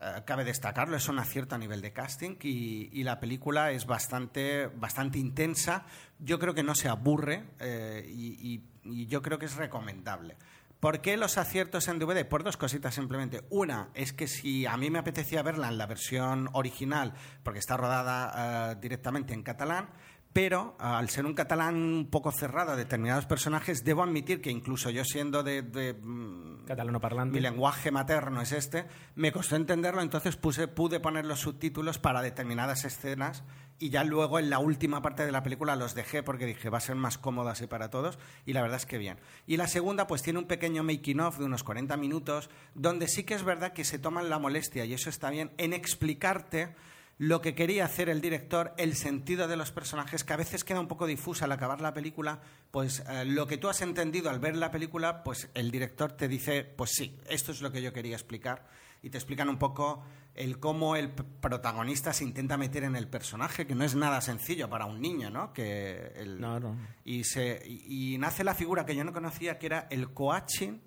[0.00, 3.86] eh, cabe destacarlo, es un acierto a nivel de casting y, y la película es
[3.86, 5.86] bastante, bastante intensa.
[6.18, 10.36] Yo creo que no se aburre eh, y, y- y yo creo que es recomendable.
[10.80, 12.24] ¿Por qué los aciertos en DVD?
[12.24, 13.42] Por dos cositas simplemente.
[13.50, 17.76] Una es que si a mí me apetecía verla en la versión original, porque está
[17.76, 19.88] rodada eh, directamente en catalán,
[20.32, 24.50] pero ah, al ser un catalán un poco cerrado a determinados personajes, debo admitir que
[24.50, 27.34] incluso yo siendo de, de, mm, Catalano parlante.
[27.34, 28.86] mi lenguaje materno es este,
[29.16, 33.42] me costó entenderlo, entonces puse, pude poner los subtítulos para determinadas escenas
[33.78, 36.78] y ya luego en la última parte de la película los dejé porque dije va
[36.78, 39.18] a ser más cómodo así para todos y la verdad es que bien.
[39.46, 43.24] Y la segunda pues tiene un pequeño making of de unos 40 minutos donde sí
[43.24, 46.74] que es verdad que se toman la molestia y eso está bien en explicarte
[47.18, 50.78] lo que quería hacer el director, el sentido de los personajes, que a veces queda
[50.78, 54.38] un poco difusa al acabar la película, pues eh, lo que tú has entendido al
[54.38, 57.92] ver la película, pues el director te dice, pues sí, esto es lo que yo
[57.92, 58.68] quería explicar,
[59.02, 60.04] y te explican un poco
[60.38, 64.70] el cómo el protagonista se intenta meter en el personaje, que no es nada sencillo
[64.70, 65.52] para un niño, ¿no?
[65.52, 66.76] Que el- No, no.
[67.04, 70.78] Y, se, y, y nace la figura que yo no conocía, que era el coaching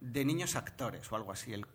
[0.00, 1.66] de niños actores o algo así, el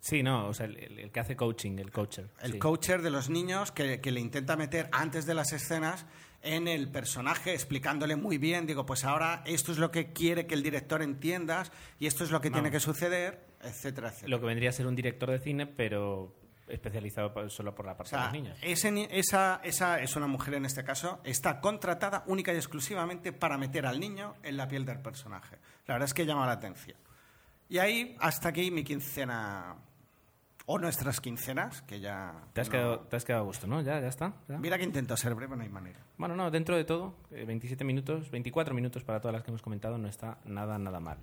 [0.00, 2.28] Sí, no, o sea, el, que hace coaching, el coacher.
[2.40, 2.58] el sí.
[2.58, 6.06] coacher de los niños que, que le intenta meter antes de las escenas
[6.40, 10.54] en el personaje, explicándole muy bien, digo, pues ahora esto es lo que quiere que
[10.54, 14.28] el director entiendas y esto es lo que tiene que suceder, etcétera, etcétera.
[14.28, 16.34] Lo que vendría a ser un director de cine, pero
[16.72, 18.58] especializado solo por la O parte sea, de los niños.
[18.62, 23.58] ese esa, esa es una mujer en este caso, está contratada única y exclusivamente para
[23.58, 25.56] meter al niño en la piel del personaje.
[25.86, 26.96] La verdad es que llama la atención.
[27.68, 29.76] Y ahí, hasta aquí mi quincena
[30.66, 32.34] O nuestras quincenas, que ya...
[32.52, 33.80] Te has, no- quedado, te has quedado a gusto, ¿no?
[33.82, 34.32] Ya, ya está.
[34.48, 34.58] ya.
[34.58, 35.98] Mira que intento ser breve, no hay manera.
[36.18, 39.60] Bueno, no, dentro de todo, eh, 27 minutos, 24 minutos para todas las que hemos
[39.62, 41.18] comentado, no está nada, nada mal.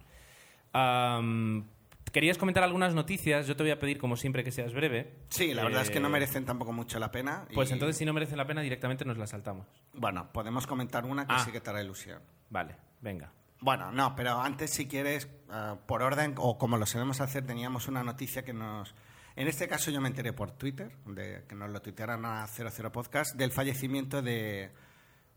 [2.12, 5.16] Querías comentar algunas noticias, yo te voy a pedir, como siempre, que seas breve.
[5.30, 7.46] Sí, la verdad es que no Eh, merecen tampoco mucho la pena.
[7.50, 9.68] y- Pues entonces, si no merecen la pena, directamente nos la saltamos.
[9.94, 11.40] Bueno, podemos comentar una que Ah.
[11.40, 12.22] sí que te hará ilusión.
[12.50, 13.32] Vale, venga.
[13.62, 17.88] Bueno, no, pero antes, si quieres, eh, por orden, o como lo sabemos hacer, teníamos
[17.88, 18.96] una noticia que nos...
[19.36, 22.92] En este caso yo me enteré por Twitter, de que nos lo tuitearan a 00
[22.92, 24.72] Podcast, del fallecimiento de,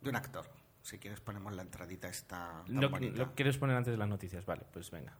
[0.00, 0.48] de un actor.
[0.82, 3.16] Si quieres ponemos la entradita esta tan Lo, bonita.
[3.16, 5.16] lo quieres poner antes de las noticias, vale, pues venga.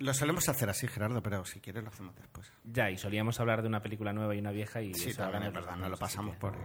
[0.00, 2.50] Lo solemos hacer así, Gerardo, pero si quieres lo hacemos después.
[2.64, 4.94] Ya, y solíamos hablar de una película nueva y una vieja y...
[4.94, 6.56] Sí, eso también es verdad, no lo pasamos que- por...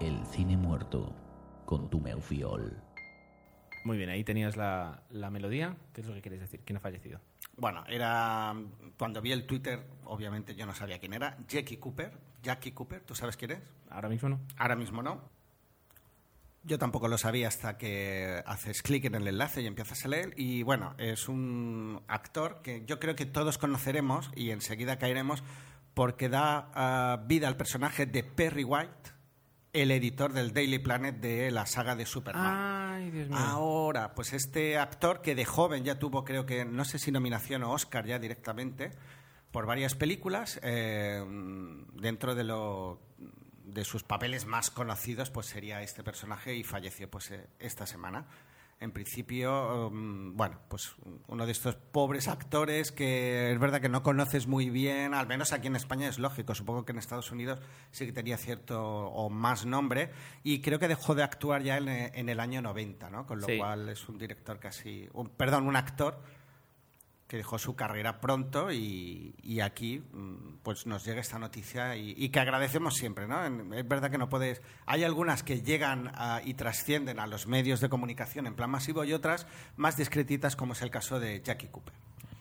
[0.00, 1.14] El cine muerto
[1.64, 2.82] con tu meufiol.
[3.84, 5.76] Muy bien, ahí tenías la, la melodía.
[5.92, 6.60] ¿Qué es lo que quieres decir?
[6.64, 7.20] ¿Quién ha fallecido?
[7.56, 8.54] Bueno, era...
[8.98, 11.36] Cuando vi el Twitter, obviamente yo no sabía quién era.
[11.48, 12.18] Jackie Cooper.
[12.42, 13.60] Jackie Cooper, ¿tú sabes quién es?
[13.88, 14.40] Ahora mismo no.
[14.58, 15.22] Ahora mismo no.
[16.64, 20.32] Yo tampoco lo sabía hasta que haces clic en el enlace y empiezas a leer.
[20.36, 25.42] Y bueno, es un actor que yo creo que todos conoceremos y enseguida caeremos
[25.92, 29.12] porque da ah, vida al personaje de Perry White,
[29.74, 32.94] el editor del Daily Planet de la saga de Superman.
[32.94, 33.38] Ay, Dios mío.
[33.38, 37.62] Ahora, pues este actor que de joven ya tuvo, creo que, no sé si nominación
[37.64, 38.90] o Oscar ya directamente,
[39.50, 41.22] por varias películas, eh,
[41.94, 43.00] dentro de lo
[43.64, 48.26] de sus papeles más conocidos, pues sería este personaje y falleció pues eh, esta semana.
[48.80, 50.94] En principio, um, bueno, pues
[51.28, 55.52] uno de estos pobres actores que es verdad que no conoces muy bien, al menos
[55.52, 57.60] aquí en España es lógico, supongo que en Estados Unidos
[57.92, 60.10] sí que tenía cierto o más nombre,
[60.42, 63.26] y creo que dejó de actuar ya en, eh, en el año 90, ¿no?
[63.26, 63.56] Con lo Sí.
[63.58, 66.20] cual es un director casi, un- perdón, un actor
[67.34, 72.38] que dejó su carrera pronto y, aquí mm, pues nos llega esta noticia y, que
[72.38, 73.44] agradecemos siempre, ¿no?
[73.74, 74.62] Es verdad que no puedes...
[74.86, 76.12] Hay algunas que llegan
[76.44, 80.74] y trascienden a los medios de comunicación en plan masivo y otras más discretitas como
[80.74, 81.92] es el caso de Jackie Cooper.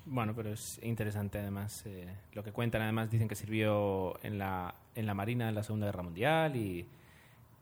[0.06, 2.84] Bueno, pero es interesante además eh, lo que cuentan.
[2.84, 6.86] Además dicen que sirvió en la, en la Marina en la Segunda Guerra Mundial y,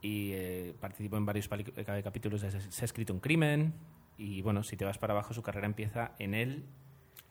[0.03, 3.73] eh, participó en varios eh, capítulos Se se ha escrito un crimen.
[4.17, 6.65] Y bueno, si te vas para abajo, su carrera empieza en el...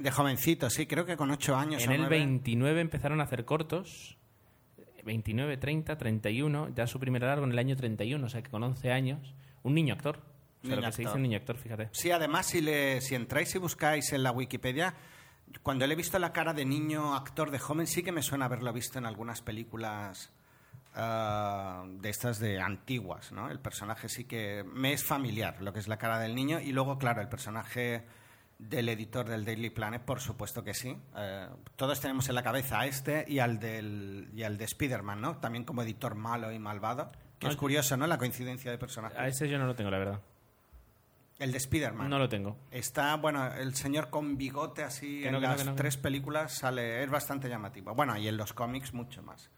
[0.00, 2.18] De jovencito, sí, creo que con ocho años En el nueve.
[2.18, 4.16] 29 empezaron a hacer cortos.
[5.04, 6.70] 29, 30, 31.
[6.74, 9.34] Ya su primer largo en el año 31, o sea que con 11 años.
[9.62, 10.16] Un niño actor.
[10.16, 11.16] O sea, Niño lo que se dice actor.
[11.16, 11.88] un niño actor, fíjate.
[11.92, 14.94] Sí, además, si, le, si entráis y buscáis en la Wikipedia,
[15.62, 18.46] cuando le he visto la cara de niño actor de joven, sí que me suena
[18.46, 20.32] haberlo visto en algunas películas
[20.94, 23.50] ah, de estas de antiguas, ¿no?
[23.50, 26.72] El personaje sí que me es familiar, lo que es la cara del niño, y
[26.72, 28.04] luego, claro, el personaje
[28.68, 30.96] del editor del Daily Planet, por supuesto que sí.
[31.16, 35.20] Eh, todos tenemos en la cabeza a este y al, del, y al de Spider-Man,
[35.20, 35.36] ¿no?
[35.38, 37.10] También como editor malo y malvado.
[37.38, 38.06] Que es Ah, curioso, ¿no?
[38.06, 39.18] La coincidencia de personajes.
[39.18, 40.20] A ese yo no lo tengo, la verdad.
[41.38, 42.10] El de Spider-Man.
[42.10, 42.58] No lo tengo.
[42.70, 47.02] Está, bueno, el señor con bigote así Que en que las no, tres películas sale,
[47.02, 47.94] es bastante llamativo.
[47.94, 49.48] Bueno, y en los cómics mucho más.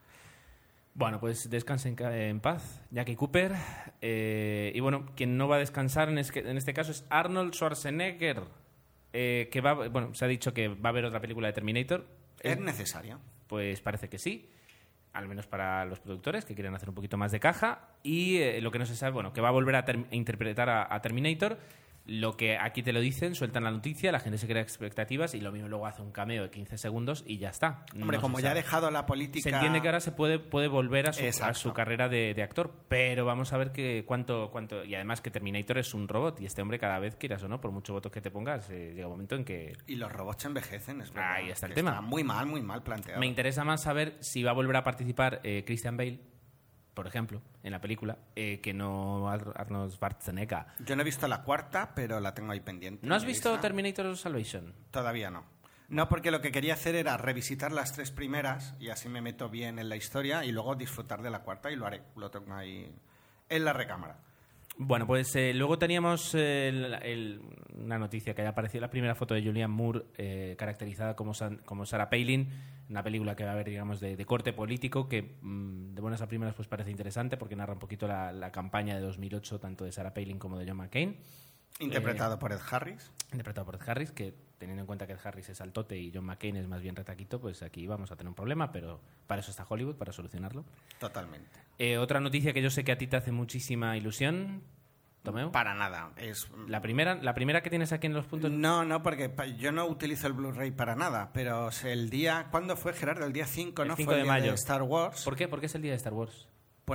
[0.94, 3.56] Bueno, pues descansen ca- en paz, Jackie Cooper.
[4.00, 8.44] Eh, y bueno, quien no va a descansar en, en este caso es Arnold Schwarzenegger,
[9.12, 12.06] eh, que va, bueno, se ha dicho que va a haber otra película de Terminator.
[12.40, 13.20] Es necesario.
[13.46, 14.48] Pues parece que sí,
[15.12, 17.88] al menos para los productores que quieren hacer un poquito más de caja.
[18.02, 20.14] Y eh, lo que no se sabe, bueno, que va a volver a, ter- a
[20.14, 21.58] interpretar a, a Terminator.
[22.04, 25.40] Lo que aquí te lo dicen, sueltan la noticia, la gente se crea expectativas y
[25.40, 27.84] lo mismo luego hace un cameo de 15 segundos y ya está.
[27.94, 29.48] Hombre, No como se ya ha dejado la política...
[29.48, 32.42] Se entiende que ahora se puede, puede volver a su, a su carrera de, de
[32.42, 34.84] actor, pero vamos a ver que cuánto, cuánto.
[34.84, 37.60] Y además que Terminator es un robot y este hombre, cada vez quieras o no,
[37.60, 39.76] por mucho votos que te pongas, eh, llega un momento en que.
[39.86, 41.34] Y los robots envejecen, es verdad.
[41.34, 42.00] Ahí está el tema.
[42.00, 43.20] muy mal, muy mal planteado.
[43.20, 46.20] Me interesa más saber si va a volver a participar eh, Christian Bale,
[46.94, 50.66] por ejemplo, en la película, eh, que no Ar- Arnold Schwarzenegger.
[50.84, 53.06] Yo no he visto la cuarta, pero la tengo ahí pendiente.
[53.06, 53.60] ¿No has visto lista.
[53.62, 54.74] Terminator Salvation?
[54.90, 55.44] Todavía no.
[55.88, 59.48] No, porque lo que quería hacer era revisitar las tres primeras y así me meto
[59.50, 62.02] bien en la historia y luego disfrutar de la cuarta y lo haré.
[62.16, 62.94] Lo tengo ahí
[63.50, 64.18] en la recámara.
[64.78, 67.38] Bueno, pues eh, luego teníamos eh,
[67.74, 71.58] una noticia que haya aparecido la primera foto de Julianne Moore eh, caracterizada como, San-
[71.58, 72.48] como Sarah Palin,
[72.88, 76.22] una película que va a haber, digamos, de, de corte político que mm, de buenas
[76.22, 79.84] a primeras pues parece interesante porque narra un poquito la, la campaña de 2008 tanto
[79.84, 81.18] de Sarah Palin como de John McCain,
[81.78, 83.10] Interpretado por Ed Harris.
[83.32, 86.24] interpretado por Ed Harris, que teniendo en cuenta que Ed Harris es altote y John
[86.24, 89.50] McCain es más bien retaquito, pues aquí vamos a tener un problema, pero para eso
[89.50, 90.64] está Hollywood, para solucionarlo.
[91.00, 91.50] Totalmente.
[91.78, 94.62] Eh, otra noticia que yo sé que a ti te hace muchísima ilusión,
[95.24, 95.52] Tomeo.
[95.52, 96.10] Para nada.
[96.16, 98.50] Es La primera, la primera que tienes aquí en los puntos.
[98.50, 102.92] No, no, porque yo no utilizo el Blu-ray para nada, pero el día, ¿cuándo fue
[102.92, 103.24] Gerardo?
[103.24, 103.96] El día 5, El ¿no?
[103.96, 104.54] 5 fue de el día mayo.
[104.54, 105.22] Star Wars.
[105.24, 105.46] ¿Por qué?
[105.48, 106.48] Porque es el día de Star Wars.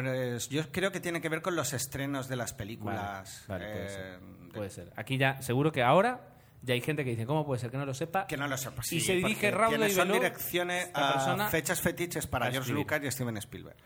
[0.03, 3.45] Pues yo creo que tiene que ver con los estrenos de las películas.
[3.47, 4.19] Vale, vale, puede eh, ser.
[4.53, 4.93] Puede ser.
[4.95, 6.21] Aquí ya, seguro que ahora
[6.62, 8.27] ya hay gente que dice, ¿cómo puede ser que no lo sepa?
[8.27, 8.81] Que no lo sepa.
[8.83, 12.73] Y sí, se dirige tiene- y son direcciones a fechas fetiches para George.
[12.73, 13.77] Lucas y Steven Spielberg.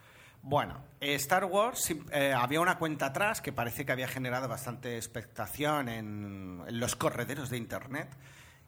[0.43, 5.87] Bueno, Star Wars eh, había una cuenta atrás que parece que había generado bastante expectación
[5.87, 8.09] en, en los correderos de internet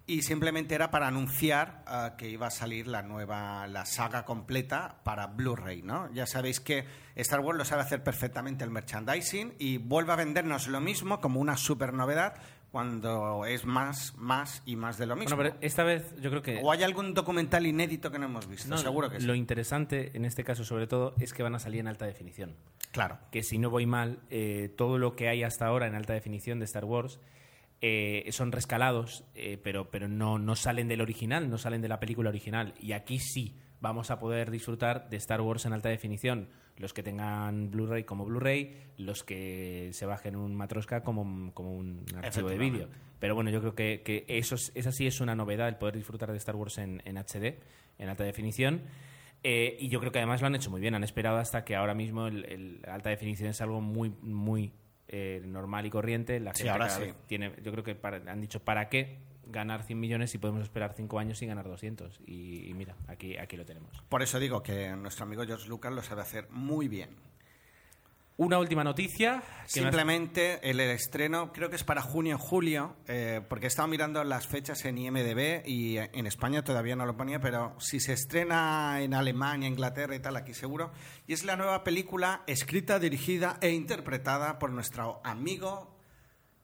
[0.06, 4.98] y simplemente era para anunciar eh, que iba a salir la nueva la saga completa
[5.04, 6.12] para Blu-ray, ¿no?
[6.14, 6.86] Ya sabéis que
[7.16, 11.40] Star Wars lo sabe hacer perfectamente el merchandising y vuelve a vendernos lo mismo como
[11.40, 12.36] una super novedad
[12.74, 15.36] cuando es más, más y más de lo mismo.
[15.36, 16.60] Bueno, pero esta vez yo creo que...
[16.64, 18.68] ¿O hay algún documental inédito que no hemos visto?
[18.68, 19.28] No, Seguro que sí.
[19.28, 22.56] Lo interesante en este caso, sobre todo, es que van a salir en alta definición.
[22.92, 23.20] Claro.
[23.32, 26.58] Que si no voy mal, eh, todo lo que hay hasta ahora en alta definición
[26.58, 27.20] de Star Wars
[27.86, 32.00] eh, son rescalados, eh, pero, pero no, no salen del original, no salen de la
[32.00, 32.74] película original.
[32.80, 36.48] Y aquí sí vamos a poder disfrutar de Star Wars en alta definición.
[36.78, 42.06] Los que tengan Blu-ray como Blu-ray, los que se bajen un Matroska como, como un
[42.16, 42.90] archivo de vídeo.
[43.20, 45.98] Pero bueno, yo creo que, que eso es- esa sí es una novedad, el poder
[45.98, 47.60] disfrutar de Star Wars en, en HD,
[48.00, 48.82] en alta definición.
[49.44, 50.96] Eh, y yo creo que además lo han hecho muy bien.
[50.96, 54.72] Han esperado hasta que ahora mismo el, el alta definición es algo muy, muy
[55.16, 56.40] eh, normal y corriente.
[56.40, 57.14] La Sí, ahora sí.
[57.28, 60.94] tiene, yo creo que para- han dicho, ¿para qué ganar 100 millones si podemos esperar
[60.96, 62.20] 5 años y ganar 200?
[62.26, 63.92] Y, y mira, aquí, aquí lo tenemos.
[64.10, 67.12] Por eso digo que nuestro amigo George Lucas lo sabe hacer muy bien.
[68.36, 69.42] Una última noticia.
[69.42, 73.68] que me has- Simplemente el estreno, creo que es para junio julio, eh, porque he
[73.68, 78.00] estado mirando las fechas en IMDB y en España todavía no lo ponía, pero si
[78.00, 80.92] se estrena en Alemania, Inglaterra y tal, aquí seguro.
[81.28, 85.92] Y es la nueva película escrita, dirigida e interpretada por nuestro amigo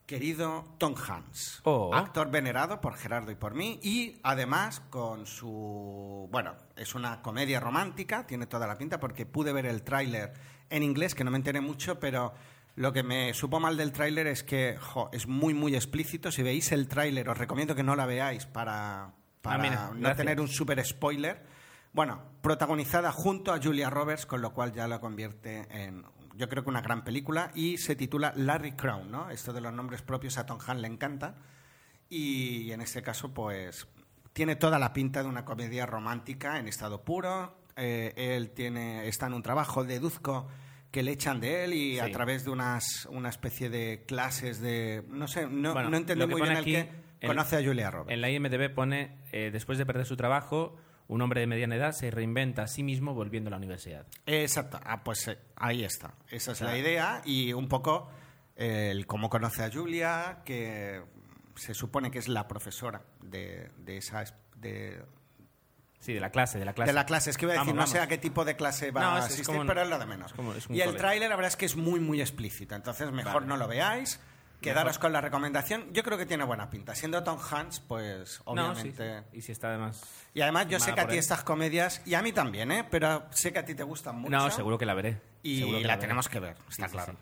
[0.08, 1.94] querido Tom Hanks, Oh.
[1.94, 6.28] actor venerado por Gerardo y por mí, y además con su...
[6.32, 10.34] Bueno, es una comedia romántica, tiene toda la pinta, porque pude ver el tráiler
[10.70, 12.34] en inglés, que no me enteré mucho, pero
[12.76, 16.32] lo que me supo mal del tráiler es que jo, es muy, muy explícito.
[16.32, 20.40] Si veis el tráiler, os recomiendo que no la veáis para, para Ah, no tener
[20.40, 21.44] un super spoiler.
[21.92, 26.06] Bueno, protagonizada junto a Julia Roberts, con lo cual ya la convierte en,
[26.36, 29.30] yo creo que una gran película, y se titula Larry Crown, ¿no?
[29.30, 31.36] Esto de los nombres propios a Tom Hanks le encanta,
[32.08, 33.88] y en este caso, pues,
[34.34, 37.59] tiene toda la pinta de una comedia romántica en estado puro.
[37.80, 40.48] Eh, él tiene, está en un trabajo, deduzco
[40.92, 45.04] que le echan de él y a través de unas, una especie de clases de...
[45.08, 46.88] No sé, no, Bueno, no entendí muy bien aquí el
[47.20, 48.12] que conoce a Julia Roberts.
[48.12, 51.92] En la IMDB pone, eh, después de perder su trabajo, un hombre de mediana edad
[51.92, 54.08] se reinventa a sí mismo volviendo a la universidad.
[54.26, 56.14] Exacto, ah, pues eh, ahí está.
[56.30, 56.74] Esa es Claro.
[56.74, 58.10] la idea y un poco
[58.56, 61.02] el cómo conoce a Julia, que
[61.56, 65.02] se supone que es la profesora de, de esa es- de,
[66.00, 66.90] Sí, de la clase, de la clase.
[66.90, 67.30] de la clase.
[67.30, 68.06] Es que iba a decir, Vamos, no sé vamos.
[68.06, 70.06] a qué tipo de clase va No, a asistir, como un- pero es lo de
[70.06, 70.32] menos.
[70.34, 72.74] como- y el tráiler, la verdad es que es muy, muy explícito.
[72.76, 73.48] Entonces, mejor Vale.
[73.48, 74.20] no lo veáis.
[74.62, 75.86] Quedaros con la recomendación.
[75.94, 76.94] Yo creo que tiene buena pinta.
[76.94, 79.20] Siendo Tom Hanks, pues No, sí, obviamente.
[79.32, 79.38] sí.
[79.38, 80.04] Y si está además...
[80.34, 81.20] Y además, yo sé que a ti él.
[81.20, 82.86] estas comedias, y a mí también, ¿eh?
[82.92, 84.32] Pero sé que a ti te gustan mucho.
[84.32, 85.22] No, seguro que la veré.
[85.44, 87.14] Y Seguro que la tenemos que ver, está sí, claro.
[87.14, 87.18] sí.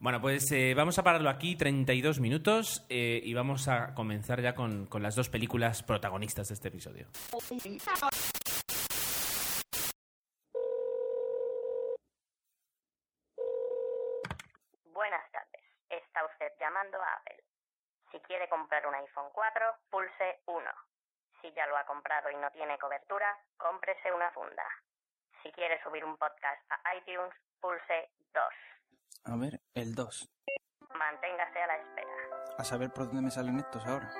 [0.00, 4.54] Bueno, pues eh, vamos a pararlo aquí, 32 minutos, eh, y vamos a comenzar ya
[4.54, 7.06] con, con las dos películas protagonistas de este episodio.
[14.94, 15.64] Buenas tardes.
[15.90, 17.44] Está usted llamando a Apple.
[18.10, 20.64] Si quiere comprar un iPhone 4, pulse 1.
[21.42, 24.64] Si ya lo ha comprado y no tiene cobertura, cómprese una funda.
[25.42, 28.69] Si quiere subir un podcast a iTunes, pulse 2.
[29.24, 30.30] A ver, el 2.
[30.98, 32.10] Manténgase a la espera.
[32.58, 34.10] A saber por dónde me salen estos ahora.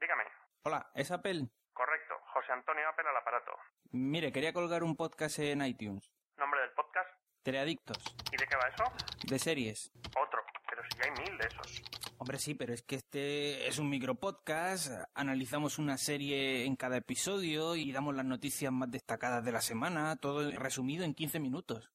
[0.00, 0.24] Dígame.
[0.64, 1.48] Hola, ¿es Apple?
[1.72, 2.14] Correcto.
[2.34, 3.52] José Antonio Apple al aparato.
[3.92, 6.10] Mire, quería colgar un podcast en iTunes.
[6.36, 7.08] ¿Nombre del podcast?
[7.42, 7.98] Teleadictos.
[8.32, 8.84] ¿Y de qué va eso?
[9.26, 9.90] De series.
[10.22, 10.40] Otro.
[10.68, 11.82] Pero si ya hay mil de esos.
[12.18, 14.92] Hombre, sí, pero es que este es un micropodcast.
[15.14, 20.16] Analizamos una serie en cada episodio y damos las noticias más destacadas de la semana.
[20.16, 21.90] Todo resumido en 15 minutos.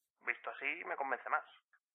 [0.96, 1.44] Me convence más.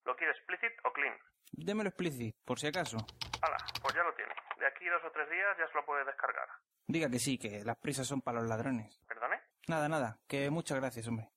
[0.05, 1.17] ¿Lo quiere explicit o clean?
[1.53, 2.97] Démelo explicit, por si acaso.
[3.41, 4.31] Hala, pues ya lo tiene.
[4.59, 6.47] De aquí dos o tres días ya se lo puede descargar.
[6.85, 9.01] Diga que sí, que las prisas son para los ladrones.
[9.07, 9.41] ¿Perdone?
[9.67, 11.31] Nada, nada, que muchas gracias, hombre.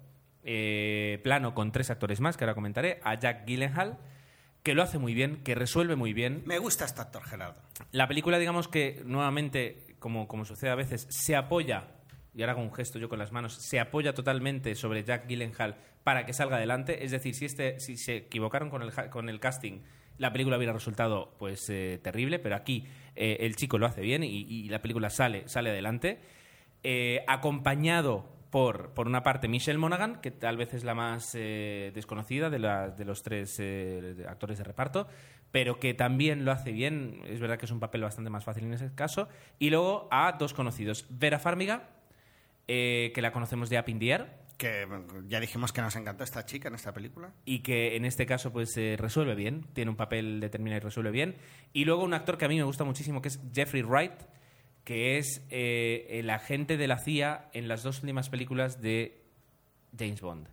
[0.44, 3.98] eh, plano con tres actores más, que ahora comentaré, a Jack Gyllenhaal,
[4.64, 6.44] que lo hace muy bien, que resuelve muy bien.
[6.46, 7.62] Me gusta este actor, Gerardo.
[7.92, 11.88] La película, digamos que nuevamente, como, como sucede a veces, se apoya,
[12.34, 15.76] y ahora hago un gesto yo con las manos, se apoya totalmente sobre Jack Gyllenhaal
[16.04, 17.04] para que salga adelante.
[17.04, 19.82] Es decir, si, este, si se equivocaron con el, con el casting,
[20.18, 24.24] la película hubiera resultado pues eh, terrible, pero aquí eh, el chico lo hace bien
[24.24, 26.20] y, y la película sale, sale adelante.
[26.84, 31.92] Eh, acompañado por, por una parte Michelle Monaghan, que tal vez es la más eh,
[31.96, 35.08] desconocida de, la- de los tres eh, actores de reparto,
[35.52, 37.22] pero que también lo hace bien.
[37.26, 39.28] Es verdad que es un papel bastante más fácil en ese caso.
[39.60, 41.06] Y luego a dos conocidos.
[41.10, 41.90] Vera Farmiga,
[42.68, 45.96] eh, que la conocemos de Up in the Air, Que mm, ya dijimos que nos
[45.96, 47.34] encantó esta chica en esta película.
[47.46, 51.12] y que en este caso pues eh, resuelve bien, tiene un papel determinado y resuelve
[51.12, 51.36] bien.
[51.74, 54.14] Y luego un actor que a mí me gusta muchísimo, que es Jeffrey Wright,
[54.84, 59.24] que es eh, el agente de la CIA en las dos últimas películas de
[59.98, 60.48] James Bond.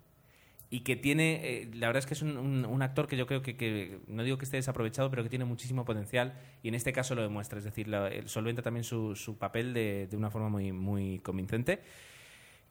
[0.71, 3.27] Y que tiene, eh, la verdad es que es un, un- un actor que yo
[3.27, 6.75] creo que, que, no digo que esté desaprovechado, pero que tiene muchísimo potencial y en
[6.75, 7.59] este caso lo demuestra.
[7.59, 11.81] Es decir, la- solventa también su, su papel de, de una forma muy, muy convincente.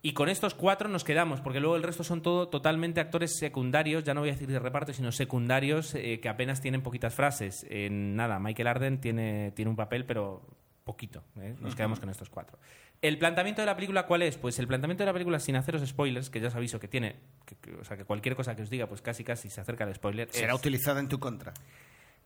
[0.04, 4.04] Y con estos cuatro nos quedamos, porque luego el resto son todo totalmente actores secundarios,
[4.04, 7.66] ya no voy a decir de reparto, sino secundarios eh, que apenas tienen poquitas frases.
[7.68, 10.46] En nada, Michael Arden tiene, tiene un papel, pero
[10.84, 11.24] poquito.
[11.42, 11.56] ¿eh?
[11.60, 12.60] Nos quedamos con estos cuatro.
[13.02, 14.38] ¿El planteamiento de la película cuál es?
[14.38, 17.16] Pues el planteamiento de la película, sin haceros spoilers, que ya os aviso que tiene,
[17.46, 19.84] que- que- o sea, que cualquier cosa que os diga, pues casi casi se acerca
[19.84, 20.28] al spoiler.
[20.32, 21.54] Será es- utilizado en tu contra.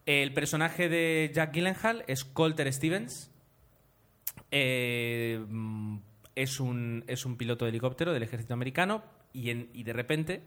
[0.06, 3.30] el personaje de Jack Gyllenhaal es Colter Stevens.
[4.52, 5.98] Eh, mm,
[6.36, 9.04] es, un, es un piloto de helicóptero del ejército americano
[9.34, 10.42] y, en- y de repente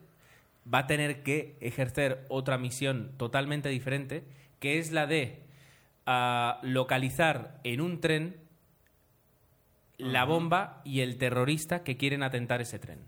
[0.72, 4.24] va a tener que ejercer otra misión totalmente diferente,
[4.58, 5.42] que es la de
[6.06, 8.36] ah, localizar en un tren
[9.98, 13.06] la bomba y el terrorista que quieren atentar ese tren.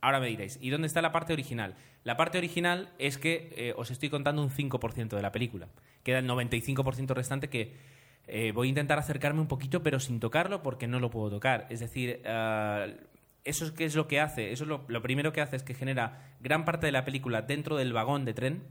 [0.00, 1.74] Ahora me diréis, ¿y dónde está la parte original?
[2.04, 5.68] La parte original es que eh, os estoy contando un 5% de la película.
[6.04, 7.74] Queda el 95% restante que
[8.28, 11.66] eh, voy a intentar acercarme un poquito, pero sin tocarlo porque no lo puedo tocar.
[11.70, 12.86] Es decir, ah,
[13.44, 14.52] eso es, ¿qué es lo que hace?
[14.52, 17.42] Eso es lo, lo primero que hace es que genera gran parte de la película
[17.42, 18.62] dentro del vagón de tren.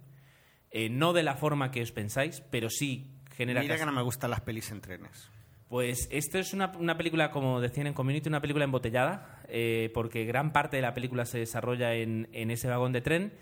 [0.71, 3.61] eh, no de la forma que os pensáis, pero sí genera...
[3.61, 5.29] Mira casi- que no me gustan las pelis en trenes.
[5.69, 10.53] Pues esto es una, película, como decían en Community, una película embotellada, eh, porque gran
[10.53, 13.33] parte de la película se desarrolla en, ese vagón de tren,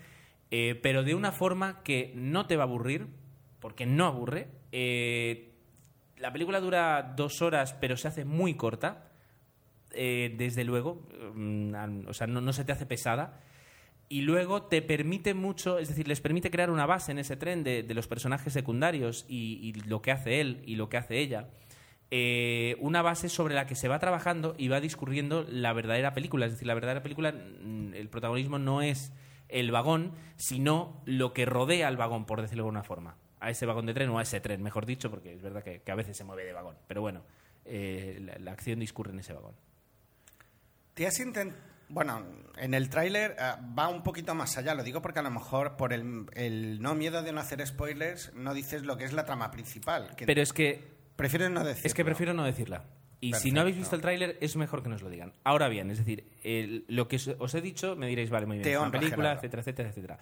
[0.50, 3.06] eh, pero de una forma que no te va a aburrir,
[3.60, 4.48] porque no aburre.
[4.72, 5.52] Eh,
[6.18, 9.12] la película dura dos horas, pero se hace muy corta,
[9.92, 13.40] desde luego, mm, o sea, no, se te hace pesada.
[14.08, 17.64] Y luego te permite mucho, es decir, les permite crear una base en ese tren
[17.64, 21.48] de, los personajes secundarios y lo que hace él y lo que hace ella.
[22.10, 26.46] Eh, una base sobre la que se va trabajando y va discurriendo la verdadera película.
[26.46, 29.12] Es decir, la verdadera película, mm, el protagonismo no es
[29.48, 33.16] el vagón, sino lo que rodea al vagón, por decirlo de alguna forma.
[33.40, 35.80] A ese vagón de tren o a ese tren, mejor dicho, porque es verdad que,
[35.82, 36.76] que a veces se mueve de vagón.
[36.86, 37.22] Pero bueno,
[37.64, 39.54] eh, la, la acción discurre en ese vagón.
[40.94, 41.54] ¿Te has intent-
[41.88, 42.24] Bueno,
[42.56, 45.76] en el tráiler ah, va un poquito más allá, lo digo porque a lo mejor
[45.76, 49.24] por el, el no miedo de no hacer spoilers no dices lo que es la
[49.24, 50.14] trama principal.
[50.16, 51.86] Que Pero es que Prefieres no decir.
[51.86, 52.84] Es que prefiero no decirla.
[53.20, 55.32] Y si no habéis visto el tráiler, es mejor que nos lo digan.
[55.42, 58.56] Ahora bien, es decir, el- lo que os- os he dicho, me diréis, vale, muy
[58.56, 59.38] bien, Te es una honra, película, Gerardo.
[59.40, 60.18] etcétera, etcétera, etcétera.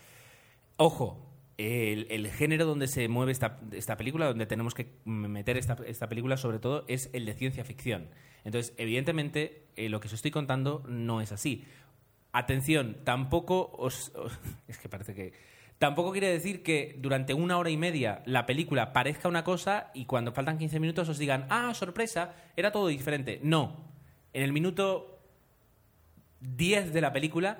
[0.76, 5.76] Ojo, el, el género donde se mueve esta, esta película, donde tenemos que meter esta,
[5.86, 8.08] esta película sobre todo, es el de ciencia ficción.
[8.44, 11.64] Entonces, evidentemente, eh, lo que os estoy contando no es así.
[12.32, 14.38] Atención, tampoco os, os-
[14.68, 15.32] Es que parece que...
[15.78, 20.06] Tampoco quiere decir que durante una hora y media la película parezca una cosa y
[20.06, 23.40] cuando faltan 15 minutos os digan, ah, sorpresa, era todo diferente.
[23.42, 23.76] No.
[24.32, 25.20] En el minuto
[26.40, 27.58] 10 de la película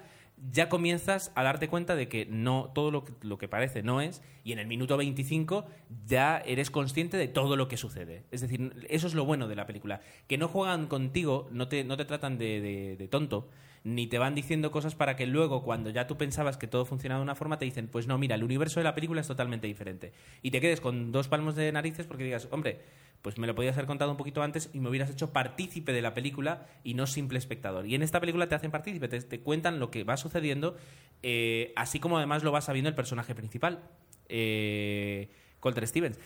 [0.50, 4.00] ya comienzas a darte cuenta de que no todo lo que, lo que parece no
[4.00, 5.64] es y en el minuto 25
[6.06, 8.24] ya eres consciente de todo lo que sucede.
[8.30, 11.84] Es decir, eso es lo bueno de la película, que no juegan contigo, no te,
[11.84, 13.48] no te tratan de, de- de tonto,
[13.84, 17.20] ni te van diciendo cosas para que luego cuando ya tú pensabas que todo funcionaba
[17.20, 19.66] de una forma te dicen, pues no, mira, el universo de la película es totalmente
[19.66, 20.12] diferente.
[20.42, 22.80] Y te quedes con dos palmos de narices porque digas, hombre,
[23.20, 26.00] pues me lo podías haber contado un poquito antes y me hubieras hecho partícipe de
[26.00, 27.86] la película y no simple espectador.
[27.86, 30.76] Y en esta película te hacen partícipe, te, te cuentan lo que va sucediendo,
[31.22, 33.82] eh, así como además lo va sabiendo el personaje principal,
[34.28, 35.28] eh,
[35.60, 36.18] Colter Stevens.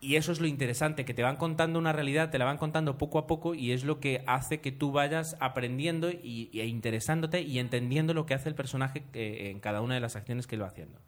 [0.00, 2.98] Y eso es lo interesante, que te van contando una realidad, te la van contando
[2.98, 7.40] poco a poco y es lo que hace que tú vayas aprendiendo y, e interesándote
[7.40, 10.56] y entendiendo lo que hace el personaje eh, en cada una de las acciones que
[10.56, 11.00] lo va haciendo.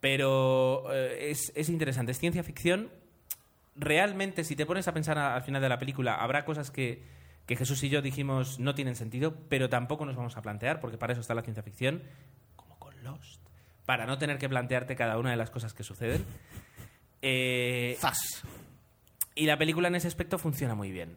[0.00, 2.90] Pero eh, es, es interesante, es ciencia ficción.
[3.74, 7.02] Realmente, si te pones a pensar al final de la película, habrá cosas que,
[7.46, 10.98] que Jesús y yo dijimos no tienen sentido, pero tampoco nos vamos a plantear, porque
[10.98, 12.02] para eso está la ciencia ficción,
[12.54, 13.40] como con Lost,
[13.86, 16.24] para no tener que plantearte cada una de las cosas que suceden.
[17.22, 18.42] Eh, Zas.
[19.34, 21.16] y la película en ese aspecto funciona muy bien.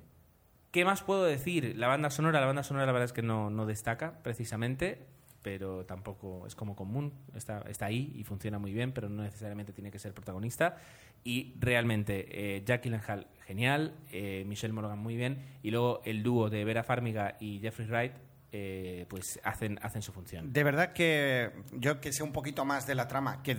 [0.72, 1.76] ¿Qué más puedo decir?
[1.78, 5.06] La banda sonora, la banda sonora la verdad es que no, no destaca precisamente,
[5.44, 9.74] pero tampoco es como común, está, está ahí y funciona muy bien, pero no necesariamente
[9.74, 10.78] tiene que ser protagonista.
[11.24, 16.50] Y realmente, eh, Jack Gyllenhaal, genial, eh, Michelle Morgan muy bien, y luego el dúo
[16.50, 18.14] de Vera Farmiga y Jeffrey Wright,
[18.56, 20.54] eh, pues hacen, hacen su función.
[20.54, 23.58] De verdad que yo que sé un poquito más de la trama, que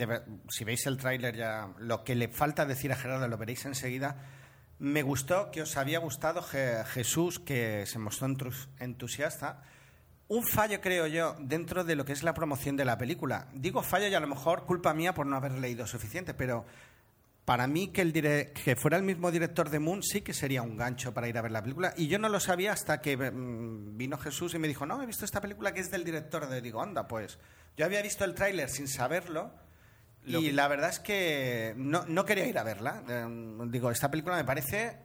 [0.48, 4.16] si veis el tráiler ya lo que le falta decir a Gerardo lo veréis enseguida.
[4.78, 9.62] Me gustó que os había gustado Je- Jesús, que se mostró entus- entusiasta.
[10.28, 13.48] Un fallo, creo yo, dentro de lo que es la promoción de la película.
[13.52, 16.64] Digo fallo y a lo mejor culpa mía por no haber leído suficiente, pero
[17.44, 20.62] para mí que, el dire- que fuera el mismo director de Moon sí que sería
[20.62, 21.92] un gancho para ir a ver la película.
[21.96, 25.06] Y yo no lo sabía hasta que mm, vino Jesús y me dijo, no, he
[25.06, 26.60] visto esta película que es del director de...
[26.62, 27.38] Digo, anda, pues
[27.76, 29.52] yo había visto el tráiler sin saberlo
[30.24, 33.02] Lo y que- la verdad es que no, no quería ir a verla.
[33.08, 33.26] Eh,
[33.68, 34.98] digo, esta película me parece...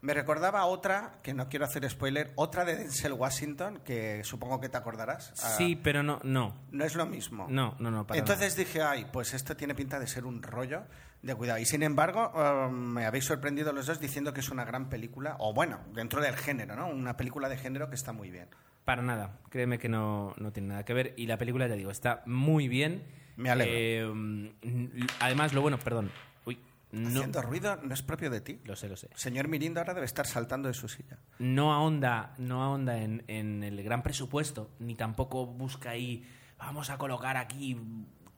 [0.00, 4.68] Me recordaba otra, que no quiero hacer spoiler, otra de Denzel Washington, que supongo que
[4.68, 5.32] te acordarás.
[5.42, 6.54] Ah, Sí, pero no, no.
[6.70, 7.48] no es lo mismo.
[7.50, 10.84] No, no, no, para Entonces dije, ay, pues esto tiene pinta de ser un rollo
[11.22, 11.58] de cuidado.
[11.58, 15.36] Y sin embargo, eh, me habéis sorprendido los dos diciendo que es una gran película,
[15.38, 16.88] o bueno, dentro del género, ¿no?
[16.88, 18.48] Una película de género que está muy bien.
[18.84, 21.14] Para nada, créeme que no, no tiene nada que ver.
[21.16, 23.04] Y la película, ya digo, está muy bien.
[23.36, 23.74] Me alegro.
[23.76, 26.10] Eh, mm, además, lo bueno, perdón.
[26.46, 26.58] Uy,
[26.92, 28.60] no, Haciendo ruido no es propio de ti.
[28.64, 29.10] lo sé, lo sé.
[29.14, 31.18] Señor Mirindo ahora debe estar saltando de su silla.
[31.38, 36.26] No ahonda, no ahonda en, en el gran presupuesto, ni tampoco busca ahí,
[36.58, 37.76] vamos a colocar aquí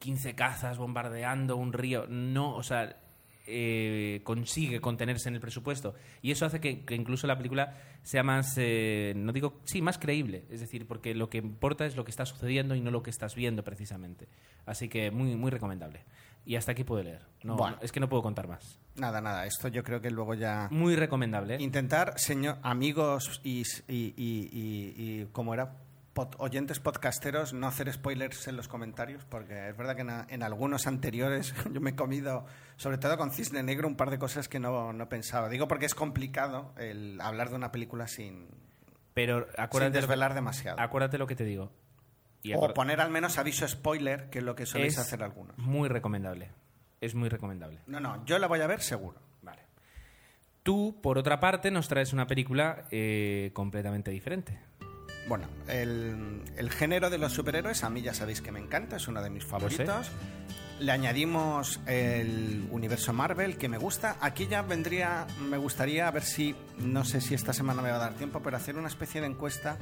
[0.00, 2.06] 15 cazas bombardeando un río.
[2.08, 2.96] No, o sea,
[3.46, 5.94] eh, consigue contenerse en el presupuesto.
[6.22, 9.98] Y eso hace que, que incluso la película sea más, eh, no digo, sí, más
[9.98, 10.44] creíble.
[10.50, 13.10] Es decir, porque lo que importa es lo que está sucediendo y no lo que
[13.10, 14.28] estás viendo precisamente.
[14.66, 16.04] Así que muy, muy recomendable.
[16.46, 17.20] Y hasta aquí puedo leer.
[17.42, 17.76] No, Bueno.
[17.76, 18.78] no, es que no puedo contar más.
[18.96, 20.68] Nada, nada, esto yo creo que luego ya...
[20.70, 21.56] Muy recomendable.
[21.56, 21.62] ¿eh?
[21.62, 25.76] Intentar, señor, amigos y, y, y, y- y como era,
[26.14, 30.86] pod- oyentes podcasteros, no hacer spoilers en los comentarios, porque es verdad que en, algunos
[30.86, 32.46] anteriores yo me he comido,
[32.76, 35.48] sobre todo con Cisne Negro, un par de cosas que no, no pensaba.
[35.48, 38.48] Digo porque es complicado el hablar de una película sin,
[39.14, 40.80] Pero sin acuérdate, lo que- desvelar demasiado.
[40.80, 41.72] acuérdate lo que te digo.
[42.42, 45.58] Y O poner al menos aviso spoiler, que es lo que soléis es hacer algunos.
[45.58, 46.50] Muy recomendable.
[47.00, 47.80] Es muy recomendable.
[47.86, 49.18] No, no, yo la voy a ver seguro.
[49.42, 49.62] Vale.
[50.62, 54.58] Tú, por otra parte, nos traes una película eh, completamente diferente.
[55.30, 59.06] Bueno, el, el género de los superhéroes a mí ya sabéis que me encanta, es
[59.06, 60.10] uno de mis favoritos.
[60.80, 64.16] Le añadimos el universo Marvel, que me gusta.
[64.20, 67.98] Aquí ya vendría, me gustaría a ver si, no sé si esta semana me va
[67.98, 69.78] a dar tiempo, pero hacer una especie de encuesta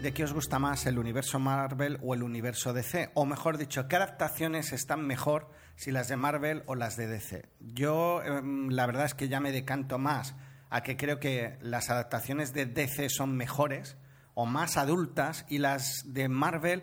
[0.00, 3.10] de qué os gusta más, el universo Marvel o el universo DC.
[3.14, 7.48] O mejor dicho, qué adaptaciones están mejor, si las de Marvel o las de DC.
[7.58, 10.36] Yo, em, la verdad es que ya me decanto más
[10.70, 13.96] a que creo que las adaptaciones de DC son mejores
[14.34, 16.82] o más adultas y las de Marvel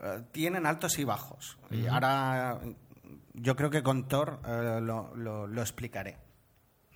[0.00, 1.58] eh, tienen altos y bajos.
[1.70, 2.60] Y ahora
[3.34, 6.18] yo creo que con Thor eh, lo, lo- lo explicaré.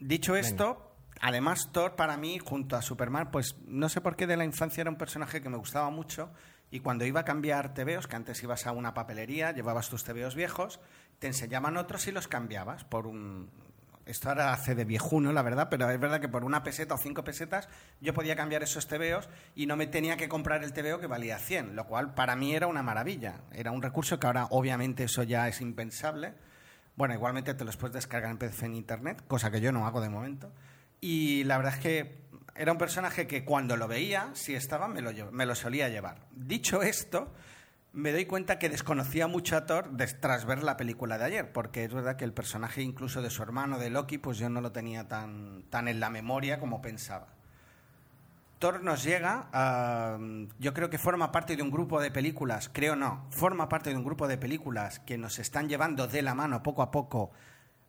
[0.00, 4.36] Dicho esto, además Thor para mí, junto a Superman, pues no sé por qué de
[4.36, 6.30] la infancia era un personaje que me gustaba mucho
[6.70, 10.34] Y cuando iba a cambiar tebeos, que antes ibas a una papelería, llevabas tus tebeos
[10.34, 10.80] viejos,
[11.20, 13.48] te enseñaban otros y los cambiabas por un...
[14.06, 16.98] Esto ahora hace de viejuno, la verdad, pero es verdad que por una peseta o
[16.98, 17.68] cinco pesetas
[18.00, 21.38] yo podía cambiar esos tebeos y no me tenía que comprar el tebeo que valía
[21.38, 23.40] 100, lo cual para mí era una maravilla.
[23.52, 26.34] Era un recurso que ahora obviamente eso ya es impensable.
[26.94, 30.00] Bueno, igualmente te los puedes descargar en PDF en Internet, cosa que yo no hago
[30.00, 30.52] de momento.
[31.00, 35.02] Y la verdad es que era un personaje que cuando lo veía, si estaba, me
[35.02, 36.26] lo, lle- me lo solía llevar.
[36.30, 37.34] Dicho esto,
[37.96, 39.88] me doy cuenta que desconocía mucho a Thor
[40.20, 43.42] tras ver la película de ayer, porque es verdad que el personaje incluso de su
[43.42, 47.28] hermano, de Loki, pues yo no lo tenía tan, tan en la memoria como pensaba.
[48.58, 49.48] Thor nos llega,
[50.58, 53.96] yo creo que forma parte de un grupo de películas, creo no, forma parte de
[53.96, 57.32] un grupo de películas que nos están llevando de la mano poco a poco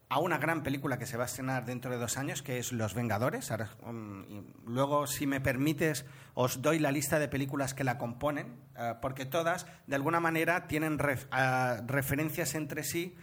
[0.10, 2.72] a una gran película que se va a estrenar dentro de dos años, que es
[2.72, 3.52] Los Vengadores.
[3.82, 8.94] Um, luego, si me permites, os doy la lista de películas que la componen, eh,
[9.02, 13.18] porque todas, de alguna manera, tienen ref- ah, referencias entre sí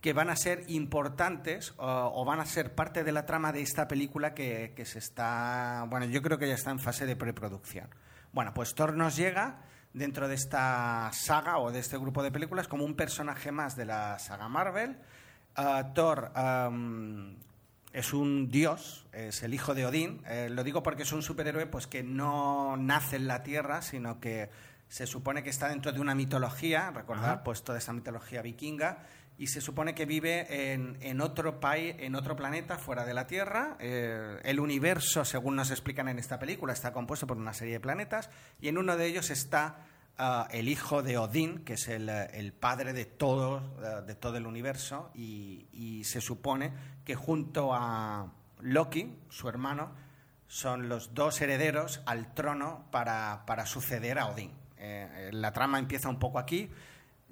[0.00, 3.86] que van a ser importantes o van a ser parte de la trama de esta
[3.86, 7.86] película que, que se está, bueno, yo creo que ya está en fase de preproducción.
[8.32, 9.58] Bueno, pues Thor nos llega
[9.92, 13.84] dentro de esta saga o de este grupo de películas como un personaje más de
[13.84, 14.96] la saga Marvel.
[15.94, 16.32] Thor
[17.92, 20.22] es un dios, es el hijo de Odín.
[20.26, 24.20] Eh, lo digo porque es un superhéroe pues, que no nace en la Tierra, sino
[24.20, 24.48] que
[24.88, 27.44] se supone que está dentro de una mitología, recordar Ajá.
[27.44, 28.98] pues toda esa mitología vikinga,
[29.38, 33.26] y se supone que vive en, en otro país, en otro planeta fuera de la
[33.26, 33.76] Tierra.
[33.80, 37.80] Eh, el universo, según nos explican en esta película, está compuesto por una serie de
[37.80, 38.30] planetas,
[38.60, 39.78] y en uno de ellos está
[40.20, 44.14] ah, el hijo de Odín, que es el, eh, el padre de todo, eh, de
[44.14, 45.66] todo el universo, y,
[46.04, 46.72] se supone
[47.04, 49.90] que junto a Loki, su hermano,
[50.46, 54.50] son los dos herederos al trono para, para suceder a Odín.
[54.78, 56.70] Eh, la trama empieza un poco aquí.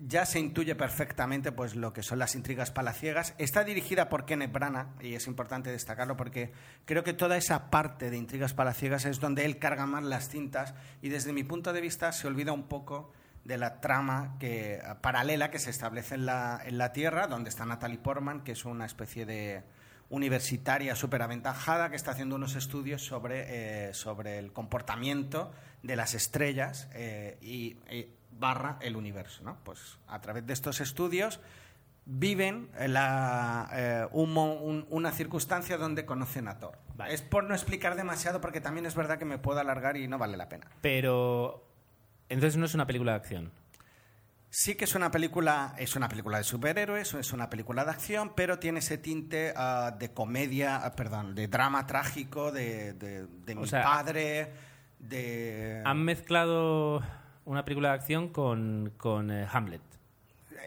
[0.00, 3.34] Ya se intuye perfectamente pues, lo que son las intrigas palaciegas.
[3.36, 6.52] Está dirigida por Kenneth Branagh y es importante destacarlo porque
[6.84, 10.74] creo que toda esa parte de intrigas palaciegas es donde él carga más las cintas
[11.02, 13.12] y desde mi punto de vista se olvida un poco
[13.44, 17.64] de la trama que, paralela que se establece en la, en la Tierra, donde está
[17.64, 19.64] Natalie Portman, que es una especie de
[20.10, 25.50] universitaria súper aventajada que está haciendo unos estudios sobre, eh, sobre el comportamiento
[25.82, 29.42] de las estrellas eh, y, y barra el universo.
[29.44, 29.56] ¿no?
[29.64, 31.40] Pues a través de estos estudios
[32.10, 36.78] viven la, eh, un mo- un- una circunstancia donde conocen a Thor.
[36.96, 37.12] Vale.
[37.14, 40.16] Es por no explicar demasiado porque también es verdad que me puedo alargar y no
[40.18, 40.66] vale la pena.
[40.80, 41.64] Pero.
[42.30, 43.52] Entonces no es una película de acción.
[44.50, 48.32] Sí que es una película, es una película de superhéroes, es una película de acción,
[48.34, 53.66] pero tiene ese tinte ah, de comedia, ah, perdón, de drama trágico, de, de- mi
[53.66, 54.50] sea, padre,
[54.98, 55.82] de...
[55.84, 57.02] Han mezclado
[57.48, 59.80] una película de acción con, con eh, Hamlet.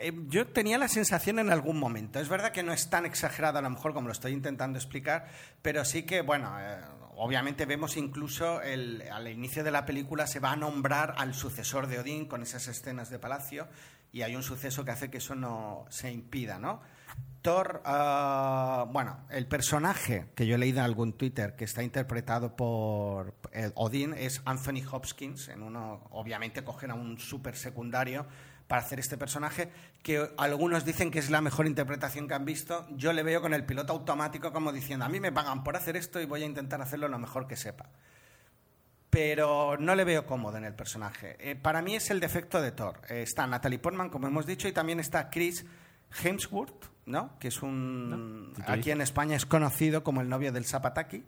[0.02, 2.20] Eh, yo tenía la sensación en algún momento.
[2.20, 5.28] Es verdad que no es tan exagerado a lo mejor como lo estoy intentando explicar,
[5.62, 6.80] pero sí que, bueno, eh,
[7.18, 12.00] obviamente vemos incluso al inicio de la película se va a nombrar al sucesor de
[12.00, 13.68] Odín con esas escenas de palacio
[14.12, 16.82] y hay un suceso que hace que eso no se impida, ¿no?
[17.42, 22.56] Thor, ah, bueno, el personaje que yo he leído en algún Twitter que está interpretado
[22.56, 25.50] por eh, Odín es Anthony Hopkins.
[25.50, 28.28] En uno, obviamente, cogen a un súper secundario
[28.68, 29.70] para hacer este personaje,
[30.02, 32.88] que algunos dicen que es la mejor interpretación que han visto.
[32.92, 35.98] Yo le veo con el piloto automático como diciendo, a mí me pagan por hacer
[35.98, 37.90] esto y voy a intentar hacerlo lo mejor que sepa.
[39.10, 41.36] Pero no le veo cómodo en el personaje.
[41.40, 43.02] Eh, para mí es el defecto de Thor.
[43.10, 45.66] Eh, está Natalie Portman, como hemos dicho, y también está Chris
[46.24, 47.38] Hemsworth, ¿no?
[47.40, 48.54] que es un...
[48.58, 51.24] ¿Y qué aquí en España es conocido como el novio del Zapataki.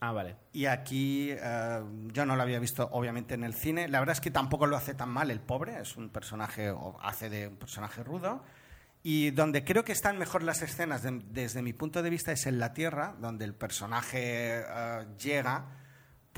[0.00, 0.36] Ah, vale.
[0.52, 3.88] Y aquí eh, yo no lo había visto, obviamente, en el cine.
[3.88, 5.80] La verdad es que tampoco lo hace tan mal el pobre.
[5.80, 8.44] Es un personaje, o hace de un personaje rudo.
[9.02, 12.46] Y donde creo que están mejor las escenas, de- desde mi punto de vista, es
[12.46, 15.66] en la Tierra, donde el personaje eh, llega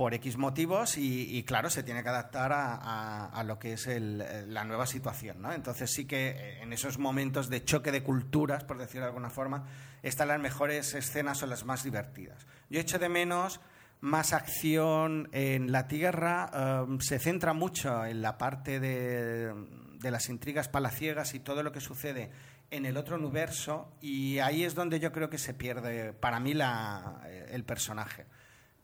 [0.00, 4.00] por X motivos y, claro, se tiene que adaptar a, lo que es eh,
[4.48, 5.44] la nueva situación.
[5.52, 9.28] Entonces sí que eh, en esos momentos de choque de culturas, por decirlo de alguna
[9.28, 9.66] forma,
[10.02, 12.46] están las mejores escenas o las más divertidas.
[12.70, 13.60] Yo echo de menos
[14.00, 19.52] más acción en la Tierra, um, se centra mucho en la parte de,
[20.00, 22.30] las intrigas palaciegas y todo lo que sucede
[22.70, 26.54] en el otro universo y ahí es donde yo creo que se pierde para mí
[26.54, 27.20] la-
[27.50, 28.24] el personaje.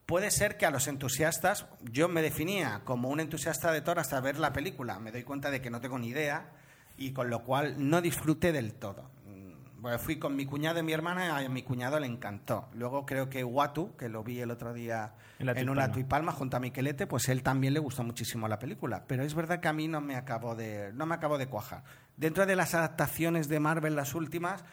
[0.06, 4.20] Puede ser que a los entusiastas, yo me definía como un entusiasta de Thor hasta
[4.20, 6.52] ver la película, me doy cuenta de que no tengo ni idea
[6.96, 9.10] y con lo cual no disfruté del todo.
[9.26, 12.68] Mm, Bueno, fui con mi cuñado y mi hermana y a mi cuñado le encantó.
[12.74, 16.56] Luego creo que Watu, que lo vi el otro día En en, una Tuipalma junto
[16.56, 19.02] a Miquelete, pues él también le gustó muchísimo la película.
[19.08, 21.82] Pero es verdad que a mí no me acabó de, no me acabó de cuajar.
[22.16, 24.64] Dentro de las adaptaciones de Marvel, las últimas,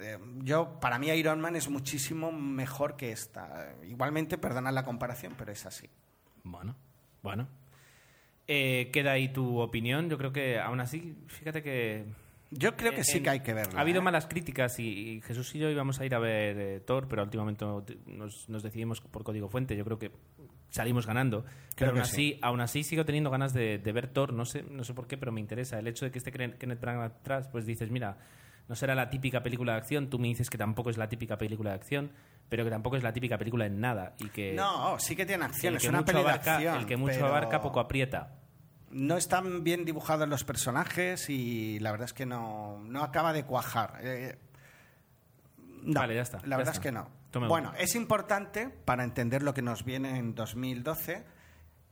[0.00, 3.74] eh, yo, para mí Iron Man es muchísimo mejor que esta.
[3.88, 5.88] Igualmente, perdonad la comparación, pero es así.
[6.44, 6.74] Bueno,
[7.22, 7.48] bueno.
[8.46, 10.08] Eh, queda ahí tu opinión.
[10.10, 12.04] Yo creo que aún así, fíjate que
[12.50, 13.78] Yo creo que sí que hay que verla.
[13.78, 14.04] Ha habido ¿eh?
[14.04, 17.22] malas críticas y, y Jesús y yo íbamos a ir a ver eh, Thor, pero
[17.22, 19.76] últimamente no- nos, nos decidimos por código fuente.
[19.76, 20.10] Yo creo que
[20.70, 21.44] salimos ganando.
[21.76, 24.32] pero aún así, aún así sigo teniendo ganas de, de ver Thor.
[24.32, 25.78] No sé, no sé por qué, pero me interesa.
[25.78, 28.18] El hecho de que esté Ken- Kenneth Branagh atrás, pues dices, mira,
[28.70, 30.08] no será la típica película de acción.
[30.08, 32.12] Tú me dices que tampoco es la típica película de acción,
[32.48, 34.14] pero que tampoco es la típica película en nada.
[34.20, 36.76] Y que No, sí que tiene acción, es una peli de acción.
[36.76, 38.36] el que mucho pero abarca poco aprieta.
[38.92, 43.44] No están bien dibujados los personajes y la verdad es que no, no acaba de
[43.44, 43.94] cuajar.
[44.02, 44.38] Eh,
[45.82, 46.70] no, Vale, ya está, La ya verdad está.
[46.72, 47.08] es que no.
[47.48, 47.78] Bueno, uno.
[47.78, 51.24] es importante para entender lo que nos viene en 2012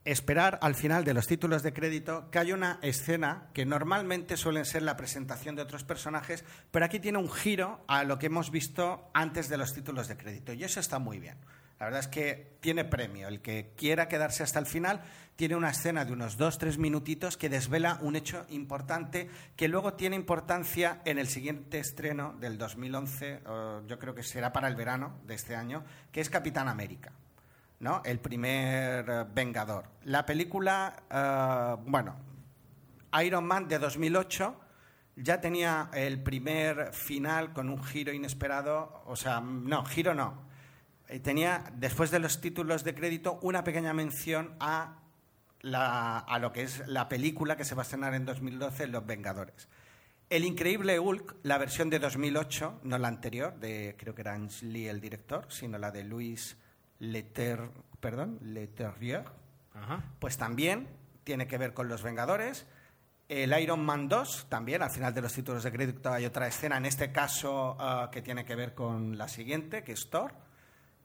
[0.04, 4.64] esperar al final de los títulos de crédito que hay una escena que normalmente suelen
[4.64, 8.50] ser la presentación de otros personajes, pero aquí tiene un giro a lo que hemos
[8.50, 11.36] visto antes de los títulos de crédito y eso está muy bien.
[11.78, 13.28] La verdad es que tiene premio.
[13.28, 15.00] El que quiera quedarse hasta el final
[15.36, 19.94] tiene una escena de unos dos, tres minutitos que desvela un hecho importante que luego
[19.94, 24.74] tiene importancia en el siguiente estreno del 2011, o yo creo que será para el
[24.74, 27.12] verano de este año, que es Capitán América.
[27.80, 28.02] ¿No?
[28.04, 29.84] El primer eh, Vengador.
[30.04, 32.16] La película, eh, bueno,
[33.24, 34.60] Iron Man de 2008
[35.16, 40.46] ya tenía el primer final con un giro inesperado, o sea, no, giro no.
[41.08, 44.98] Eh, Tenía, después de los títulos de crédito, una pequeña mención a,
[45.60, 49.06] la- a lo que es la película que se va a estrenar en 2012, Los
[49.06, 49.68] Vengadores.
[50.30, 54.50] El increíble Hulk, la versión de 2008, no la anterior, de creo que era Ang
[54.62, 56.56] Lee el director, sino la de Louis
[56.98, 57.70] Leter,
[58.00, 59.24] perdón, Leterrier,
[59.74, 60.02] Ajá.
[60.18, 60.88] pues también
[61.24, 62.66] tiene que ver con los Vengadores.
[63.28, 66.78] El Iron Man 2 también, al final de los títulos de crédito hay otra escena,
[66.78, 70.32] en este caso ah, que tiene que ver con la siguiente, que es Thor.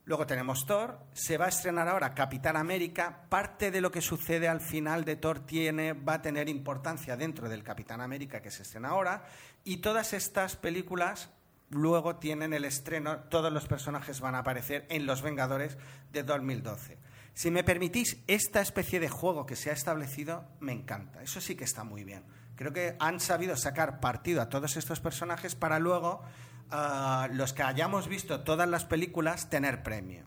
[0.06, 4.50] Luego tenemos Thor, se va a estrenar ahora Capitán América, parte de lo que sucede
[4.50, 8.64] al final de Thor tiene, va a tener importancia dentro del Capitán América que se
[8.64, 9.26] estrena ahora,
[9.64, 11.30] y todas estas películas
[11.74, 15.78] luego tienen el estreno, todos los personajes van a aparecer en Los Vengadores
[16.11, 16.97] de 2012.
[17.34, 21.55] Si me permitís, esta especie de juego que se ha establecido me encanta, eso sí
[21.55, 22.24] que está muy bien.
[22.55, 26.21] Creo que han sabido sacar partido a todos estos personajes para luego
[26.69, 30.26] ah, los que hayamos visto todas las películas tener premio.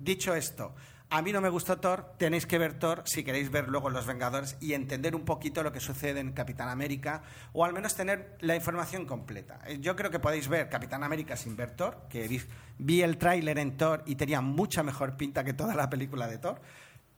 [0.00, 0.74] Dicho esto,
[1.14, 4.06] a mí no me gustó Thor, tenéis que ver Thor si queréis ver luego Los
[4.06, 8.38] Vengadores y entender un poquito lo que sucede en Capitán América o al menos tener
[8.40, 9.60] la información completa.
[9.66, 12.40] Eh, Yo creo que podéis ver Capitán América sin ver Thor, que
[12.78, 16.38] vi, el tráiler en Thor y tenía mucha mejor pinta que toda la película de
[16.38, 16.62] Thor.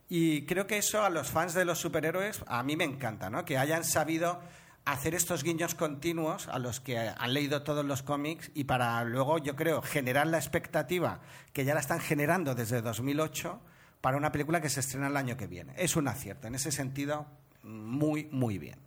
[0.09, 3.45] Y creo que eso a los fans de los superhéroes a mí me encanta, ¿no?
[3.45, 4.41] Que hayan sabido
[4.83, 9.37] hacer estos guiños continuos a los que han leído todos los cómics y para luego,
[9.37, 11.21] yo creo, generar la expectativa
[11.53, 13.61] que ya la están generando desde 2008
[14.05, 15.73] para una película que se estrena el año que viene.
[15.77, 17.25] Es un acierto, en ese sentido,
[17.63, 18.77] muy, muy bien.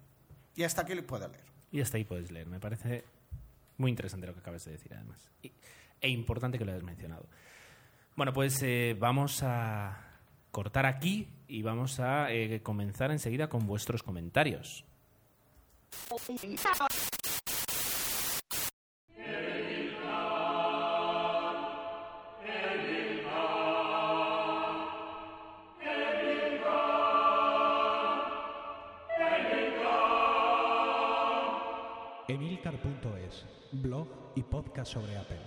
[0.55, 1.43] Y hasta aquí lo puedo leer.
[1.73, 2.47] Y hasta ahí puedes leer.
[2.47, 3.03] Me parece
[3.79, 5.29] muy interesante lo que acabas de decir, además.
[5.43, 5.51] Y-
[6.01, 7.27] e importante que lo hayas mencionado.
[8.15, 10.21] Bueno, pues eh, vamos a
[10.53, 14.85] cortar aquí y vamos a eh, comenzar enseguida con vuestros comentarios.
[32.31, 35.39] Emilcar.es, blog y podcast sobre Apple.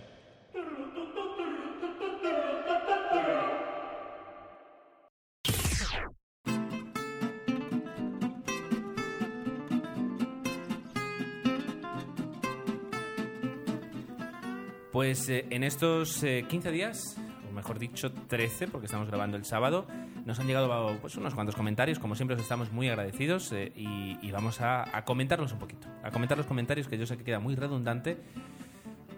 [14.92, 17.16] Pues eh, en estos eh, 15 días,
[17.48, 19.86] o mejor dicho 13, porque estamos grabando el sábado,
[20.26, 22.00] nos han llegado pues, unos cuantos comentarios.
[22.00, 25.88] Como siempre, os estamos muy agradecidos eh, y, y vamos a, a comentarlos un poquito.
[26.04, 28.18] A comentar los comentarios, que yo sé que queda muy redundante,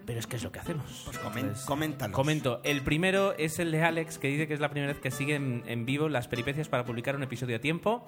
[0.05, 1.03] pero es que es lo que hacemos.
[1.05, 2.15] Pues comen- Entonces, coméntalos.
[2.15, 2.61] Comento.
[2.63, 5.35] El primero es el de Alex, que dice que es la primera vez que sigue
[5.35, 8.05] en, en vivo las peripecias para publicar un episodio a tiempo.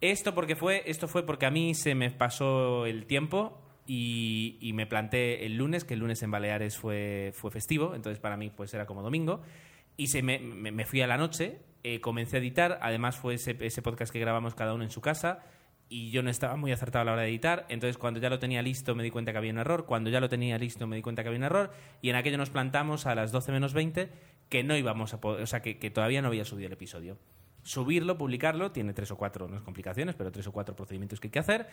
[0.00, 4.72] Esto porque fue, esto fue porque a mí se me pasó el tiempo y, y
[4.74, 8.50] me planté el lunes, que el lunes en Baleares fue, fue festivo, entonces para mí
[8.54, 9.40] pues era como domingo.
[9.96, 13.34] Y se me, me- me fui a la noche, eh, comencé a editar, además fue
[13.34, 15.44] ese, podcast que grabamos cada uno en su casa
[15.88, 17.64] y yo no estaba muy acertado a la hora de editar.
[17.68, 19.86] Entonces, cuando ya lo tenía listo, me di cuenta que había un error.
[19.86, 21.70] Cuando ya lo tenía listo, me di cuenta que había un error.
[22.02, 24.08] Y en aquello nos plantamos a las 12 menos 20
[24.48, 27.18] que no íbamos a poder, o sea, que, todavía no había subido el episodio.
[27.62, 31.28] Subirlo, publicarlo, tiene tres o cuatro, no es complicaciones, pero tres o cuatro procedimientos que
[31.28, 31.68] hay que hacer.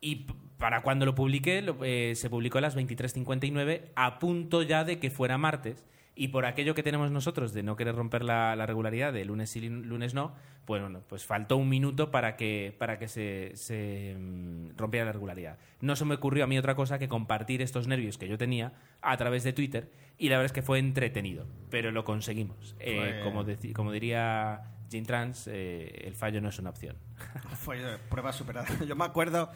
[0.00, 4.84] Y para cuando lo publiqué, lo- eh, se publicó a las 23.59, a punto ya
[4.84, 5.84] de que fuera martes.
[6.20, 9.48] Y por aquello que tenemos nosotros de no querer romper la, la regularidad de lunes
[9.48, 10.34] sí, lunes no,
[10.66, 15.12] pues bueno, pues faltó un minuto para que, para que se, se, mm, rompiera la
[15.12, 15.56] regularidad.
[15.80, 18.74] No se me ocurrió a mí otra cosa que compartir estos nervios que yo tenía
[19.00, 22.76] a través de Twitter y la verdad es que fue entretenido, pero lo conseguimos.
[22.80, 24.60] Eh, como, como diría
[24.90, 26.96] Jim Trans, eh, el fallo no es una opción.
[27.60, 28.68] Fue eh, prueba superada.
[28.86, 29.50] Yo me acuerdo,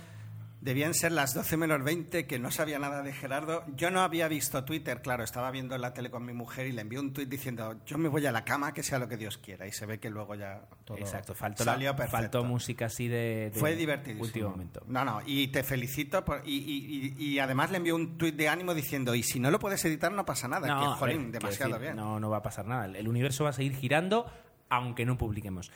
[0.64, 3.64] debían ser las 12 menos 20, que no sabía nada de Gerardo.
[3.76, 6.80] Yo no había visto Twitter, claro, estaba viendo la tele con mi mujer y le
[6.80, 9.36] envié un tuit diciendo, yo me voy a la cama, que sea lo que Dios
[9.36, 9.66] quiera.
[9.66, 12.16] Y se ve que luego ya todo Exacto, faltó, la- salió perfecto.
[12.16, 14.22] faltó música así de, de Fue divertido.
[14.22, 14.82] último momento.
[14.88, 16.24] No, no, y te felicito.
[16.24, 19.38] por- y, y- y- y además le envió un tuit de ánimo diciendo, y si
[19.40, 21.96] no lo puedes editar no pasa nada, No, que jolín, demasiado decir, bien.
[21.96, 22.86] No, no va a pasar nada.
[22.86, 24.24] El universo va a seguir girando
[24.70, 25.70] aunque no publiquemos.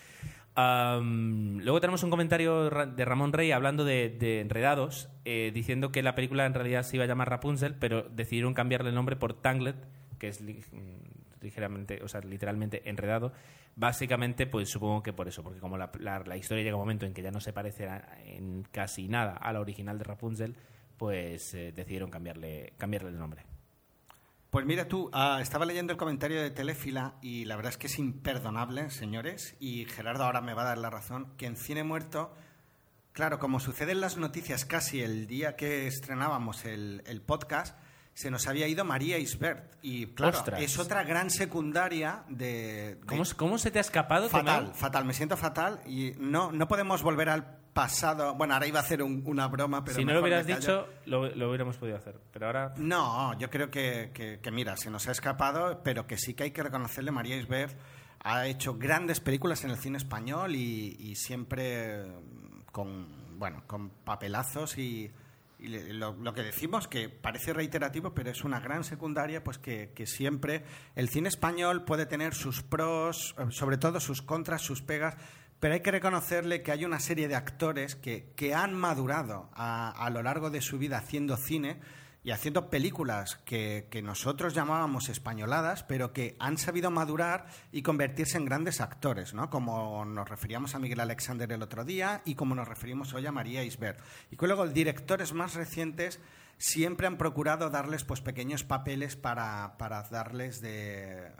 [0.58, 6.46] Luego tenemos un comentario de Ramón Rey hablando de, Enredados, eh, diciendo que la película
[6.46, 9.76] en realidad se iba a llamar Rapunzel, pero decidieron cambiarle el nombre por Tanglet,
[10.18, 13.32] que es mm, ligeramente, o sea, literalmente enredado.
[13.76, 17.06] Básicamente, pues supongo que por eso, porque como la, la- historia llega a un momento
[17.06, 17.88] en que ya no se parece
[18.26, 20.56] en casi nada a la original de Rapunzel,
[20.96, 23.42] pues eh, decidieron cambiarle, cambiarle el nombre.
[24.50, 27.86] Pues mira tú, ah, estaba leyendo el comentario de Telefila y la verdad es que
[27.86, 31.84] es imperdonable, señores, y Gerardo ahora me va a dar la razón, que en Cine
[31.84, 32.34] Muerto,
[33.12, 37.76] claro, como sucede en las noticias casi el día que estrenábamos el, el podcast,
[38.14, 39.74] se nos había ido María Isbert.
[39.82, 40.60] Y claro, Ostras.
[40.62, 42.96] es otra gran secundaria de...
[42.96, 44.28] de- ¿Cómo, cómo se te ha escapado?
[44.30, 48.34] Fatal, fatal, me siento fatal y no, no podemos volver al pasado.
[48.34, 51.28] Bueno, ahora iba a hacer un- una broma, pero si no lo hubieras dicho, lo,
[51.34, 52.18] lo hubiéramos podido hacer.
[52.32, 52.74] Pero ahora.
[52.76, 56.44] No, yo creo que, que- que, mira, se nos ha escapado, pero que sí que
[56.44, 57.76] hay que reconocerle, María Isbert
[58.20, 63.90] ha hecho grandes películas en el cine español y, y siempre mm, con, bueno, con
[63.90, 65.10] papelazos y,
[65.60, 69.92] y lo, lo que decimos, que parece reiterativo, pero es una gran secundaria, pues que,
[69.94, 70.64] que siempre
[70.96, 75.16] el cine español puede tener sus pros, eh, sobre todo sus contras, sus pegas,
[75.60, 79.90] pero hay que reconocerle que hay una serie de actores que, que han madurado a,
[79.90, 81.80] a lo largo de su vida haciendo cine
[82.24, 88.36] y haciendo películas que, que nosotros llamábamos españoladas, pero que han sabido madurar y convertirse
[88.36, 89.48] en grandes actores, ¿no?
[89.50, 93.32] Como nos referíamos a Miguel Alexander el otro día y como nos referimos hoy a
[93.32, 94.00] María Isbert.
[94.30, 96.20] Y luego directores más recientes
[96.58, 101.32] siempre han procurado darles pues pequeños papeles para, para darles de eh,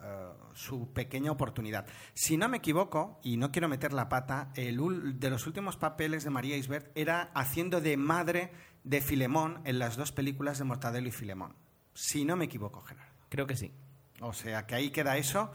[0.55, 1.87] su pequeña oportunidad.
[2.15, 4.79] Si no me equivoco, y no quiero meter la pata, el
[5.19, 8.53] de los últimos papeles de María Isbert era haciendo de madre
[8.85, 11.57] de Filemón en las dos películas de Mortadelo y Filemón.
[11.95, 13.13] Si no me equivoco, Gerardo.
[13.29, 13.73] Creo que sí.
[14.21, 15.51] O sea que ahí queda eso.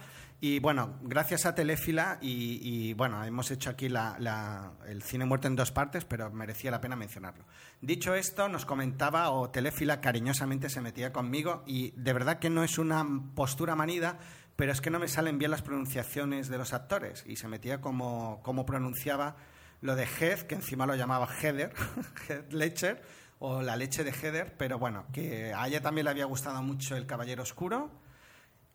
[0.45, 5.71] Y bueno, gracias a Telefila y, bueno, hemos hecho aquí el cine muerto en dos
[5.71, 7.45] partes, pero merecía la pena mencionarlo.
[7.79, 12.65] Dicho esto, nos comentaba o Telefila cariñosamente se metía conmigo y de verdad que no
[12.65, 14.19] es una postura manida,
[14.57, 17.79] pero es que no me salen bien las pronunciaciones de los actores y se metía
[17.79, 19.37] como, como pronunciaba
[19.79, 21.71] lo de Heath, que encima lo llamaba Heather,
[22.27, 23.01] Heath Ledger,
[23.39, 26.97] o la leche de Heather, pero bueno, que a ella también le había gustado mucho
[26.97, 28.02] El Caballero Oscuro,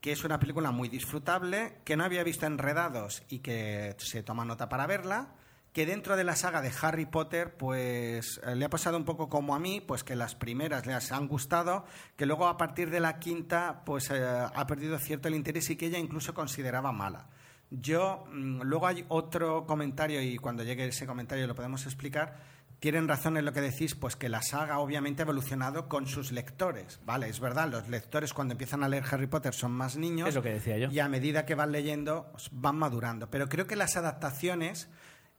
[0.01, 4.44] que es una película muy disfrutable, que no había visto Enredados y que se toma
[4.44, 5.34] nota para verla,
[5.72, 9.28] que dentro de la saga de Harry Potter, pues eh, le ha pasado un poco
[9.28, 11.84] como a mí, pues que las primeras les han gustado,
[12.16, 15.76] que luego a partir de la quinta, pues eh, ha perdido cierto el interés y
[15.76, 17.28] que ella incluso consideraba mala.
[17.70, 22.57] Yo, mm, luego hay otro comentario y cuando llegue ese comentario lo podemos explicar.
[22.81, 26.31] Tienen razón en lo que decís, pues que la saga obviamente ha evolucionado con sus
[26.31, 27.29] lectores, ¿vale?
[27.29, 30.29] Es verdad, los lectores cuando empiezan a leer Harry Potter son más niños.
[30.29, 30.89] Es lo que decía yo.
[30.91, 33.29] Y a medida que van leyendo, van madurando.
[33.31, 34.89] Pero creo que las adaptaciones,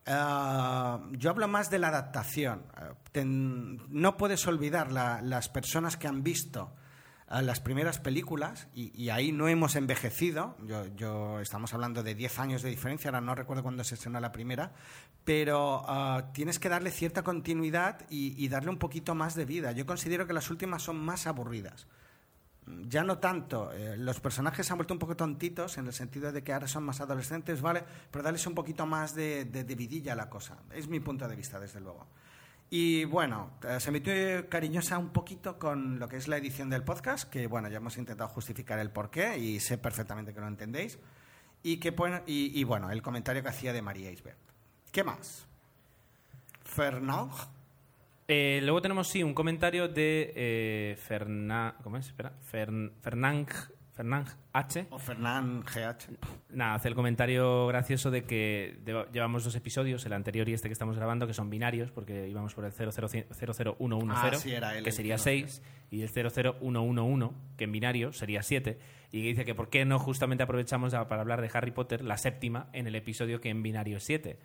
[0.06, 0.12] eh,
[1.12, 2.64] yo hablo más de la adaptación.
[2.78, 6.74] Eh, ten- no puedes olvidar la- las personas que han visto
[7.32, 10.58] eh, las primeras películas y, ahí no hemos envejecido.
[10.96, 14.32] Yo, estamos hablando de 10 años de diferencia, ahora no recuerdo cuándo se estrenó la
[14.32, 14.72] primera,
[15.24, 19.72] pero eh, tienes que darle cierta continuidad y, y darle un poquito más de vida.
[19.72, 21.88] Yo considero que las últimas son más aburridas.
[22.88, 26.32] Ya no tanto, eh, los personajes se han vuelto un poco tontitos en el sentido
[26.32, 27.84] de que ahora son más adolescentes, ¿vale?
[28.12, 30.58] Pero darles un poquito más de, de, de vidilla a la cosa.
[30.72, 32.06] Es mi punto de vista, desde luego.
[32.72, 34.13] Y bueno, eh, se metió
[34.47, 37.97] cariñosa un poquito con lo que es la edición del podcast, que bueno, ya hemos
[37.97, 40.99] intentado justificar el porqué y sé perfectamente que lo entendéis.
[41.63, 41.93] Y, que,
[42.28, 44.38] y, y bueno, el comentario que hacía de María Isbert.
[44.91, 45.47] ¿Qué más?
[46.63, 47.32] Fernand.
[48.28, 52.05] Eh, luego tenemos, sí, un comentario de eh, ¿cómo es?
[52.07, 52.34] Espera.
[52.51, 53.49] Fern- Fernand,
[53.95, 54.28] Fernand
[54.60, 54.88] H.
[54.89, 56.18] O Fernand GH.
[56.49, 58.80] Nada, hace el comentario gracioso de que
[59.12, 62.53] llevamos dos episodios, el anterior y este que estamos grabando, que son binarios, porque íbamos
[62.53, 63.28] por el 00110,
[64.12, 64.51] Ah, sí,
[64.84, 68.80] que sería que no 6, y el 00111, que en binario sería 7,
[69.12, 72.18] y que dice que por qué no justamente aprovechamos para hablar de Harry Potter, la
[72.18, 74.39] séptima, en el episodio que en binario es 7.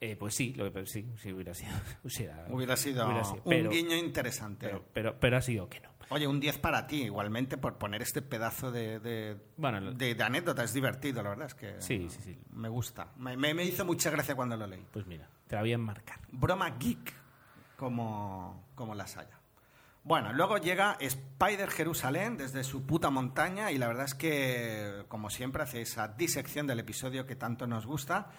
[0.00, 1.72] Eh, pues sí, lo que, sí, sí, hubiera sido.
[2.04, 4.66] Hubiera, Hubiera sido hubiera sido, un guiño interesante.
[4.68, 5.88] Pero, pero, pero ha sido que no.
[6.10, 10.22] Oye, un 10 para ti, igualmente, por poner este pedazo de, de, Bueno, de- de
[10.24, 10.64] anécdota.
[10.64, 12.38] Es divertido, la verdad es que Sí, sí, sí.
[12.52, 13.08] me gusta.
[13.16, 14.86] Me, me- me hizo mucha gracia cuando lo leí.
[14.90, 16.20] Pues mira, te la voy a enmarcar.
[16.32, 17.12] Broma geek,
[17.76, 19.38] como, como las haya.
[20.04, 25.28] Bueno, luego llega Spider Jerusalén desde su puta montaña y la verdad es que, como
[25.28, 28.30] siempre, hace esa disección del episodio que tanto nos gusta.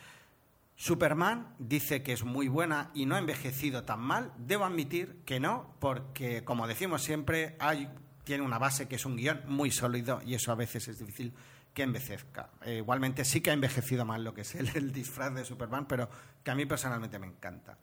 [0.80, 4.32] Superman dice que es muy buena y no ha envejecido tan mal.
[4.38, 7.90] Debo admitir que no, porque, como decimos siempre, hay,
[8.24, 11.34] tiene una base que es un guion muy sólido y eso a veces es difícil
[11.74, 12.52] que envejezca.
[12.64, 16.10] Eh, igualmente sí que ha envejecido mal lo que es el, disfraz de Superman, pero
[16.46, 17.78] que a mí personalmente me encanta.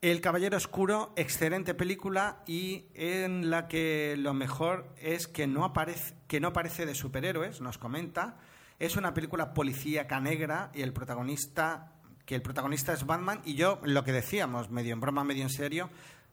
[0.00, 6.14] El Caballero Oscuro, excelente película y en la que lo mejor es que no aparece,
[6.28, 8.38] que no parece de superhéroes, nos comenta.
[8.80, 11.92] Es una película policíaca negra y el protagonista,
[12.24, 15.50] que el protagonista es Batman y yo lo que decíamos, medio en broma, medio en
[15.50, 15.90] serio,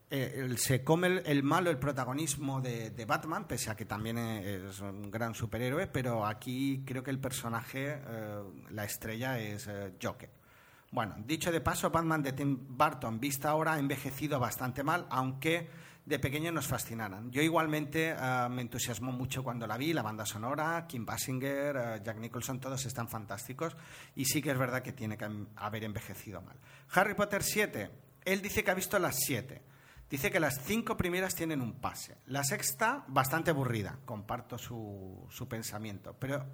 [0.08, 4.80] eh, se come el, malo el protagonismo de, de Batman, pese a que también es
[4.80, 10.30] un gran superhéroe, pero aquí creo que el personaje, eh, la estrella es eh, Joker.
[10.90, 15.68] Bueno, dicho de paso, Batman de Tim Burton, vista ahora, ha envejecido bastante mal, aunque
[16.08, 17.30] de pequeño nos fascinaran.
[17.30, 22.00] Yo igualmente eh, me entusiasmó mucho cuando la vi, la banda sonora, Kim Basinger, eh,
[22.02, 23.76] Jack Nicholson, todos están fantásticos
[24.16, 26.56] y sí que es verdad que tiene que haber envejecido mal.
[26.94, 27.90] Harry Potter 7,
[28.24, 29.62] él dice que ha visto las 7.
[30.08, 32.16] Dice que las cinco primeras tienen un pase.
[32.24, 33.98] La sexta, bastante aburrida.
[34.06, 36.16] Comparto su, su pensamiento.
[36.18, 36.46] Pero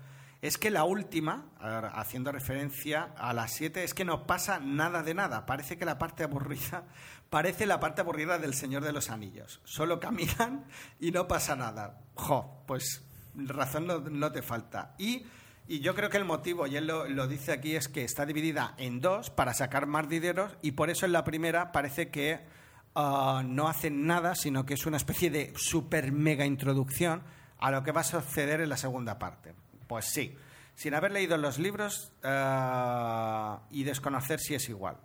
[0.44, 1.46] es que la última,
[1.94, 5.46] haciendo referencia a las siete, es que no pasa nada de nada.
[5.46, 6.84] Parece que la parte aburrida
[7.30, 9.60] parece la parte aburrida del Señor de los Anillos.
[9.64, 10.64] Solo caminan
[11.00, 12.00] y no pasa nada.
[12.14, 13.04] Jo, pues
[13.34, 14.94] razón no, te falta.
[14.98, 15.24] Y,
[15.66, 18.74] y yo creo que el motivo, y él lo, dice aquí, es que está dividida
[18.78, 22.40] en dos para sacar más dineros y por eso en la primera parece que
[22.94, 27.22] ah, no hacen nada, sino que es una especie de super mega introducción
[27.58, 29.54] a lo que va a suceder en la segunda parte.
[29.86, 30.36] Pues sí,
[30.74, 34.98] sin haber leído los libros ah, y desconocer si es igual.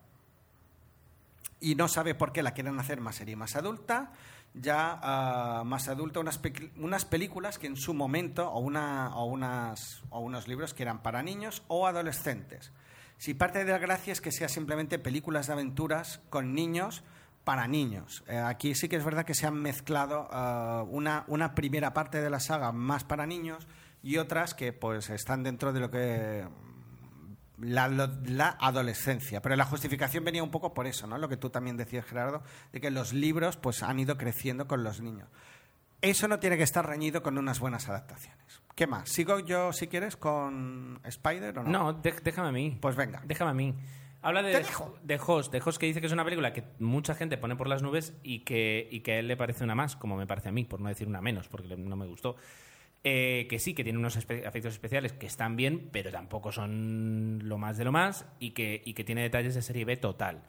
[1.59, 4.13] Y no sabe por qué la quieren hacer más serie más adulta,
[4.53, 9.25] ya ah, más adulta, unas, pe- unas películas que en su momento, o, una, o,
[9.25, 12.71] unas, o unos libros que eran para niños o adolescentes.
[13.17, 17.03] Si parte de la gracia es que sea simplemente películas de aventuras con niños
[17.43, 18.23] para niños.
[18.27, 22.21] Eh, aquí sí que es verdad que se han mezclado ah, una, una primera parte
[22.21, 23.67] de la saga más para niños
[24.01, 26.47] y otras que pues están dentro de lo que
[27.61, 29.41] la, adolescencia.
[29.41, 31.17] Pero la justificación venía un poco por eso, ¿no?
[31.17, 34.83] Lo que tú también decías, Gerardo, de que los libros pues han ido creciendo con
[34.83, 35.27] los niños.
[36.01, 38.61] Eso no tiene que estar reñido con unas buenas adaptaciones.
[38.75, 39.09] ¿Qué más?
[39.09, 41.69] ¿Sigo yo, si quieres, con Spider o no?
[41.69, 42.77] No, dé- déjame a mí.
[42.79, 43.21] Pues venga.
[43.25, 43.75] Déjame a mí.
[44.21, 47.37] Habla de, de Host, de Host que dice que es una película que mucha gente
[47.37, 50.17] pone por las nubes y que, y que a él le parece una más, como
[50.17, 52.35] me parece a mí, por no decir una menos, porque no me gustó.
[53.03, 57.57] Eh, que sí, que tiene unos efectos especiales que están bien, pero tampoco son lo
[57.57, 60.43] más de lo más, y que, y que tiene detalles de serie B total.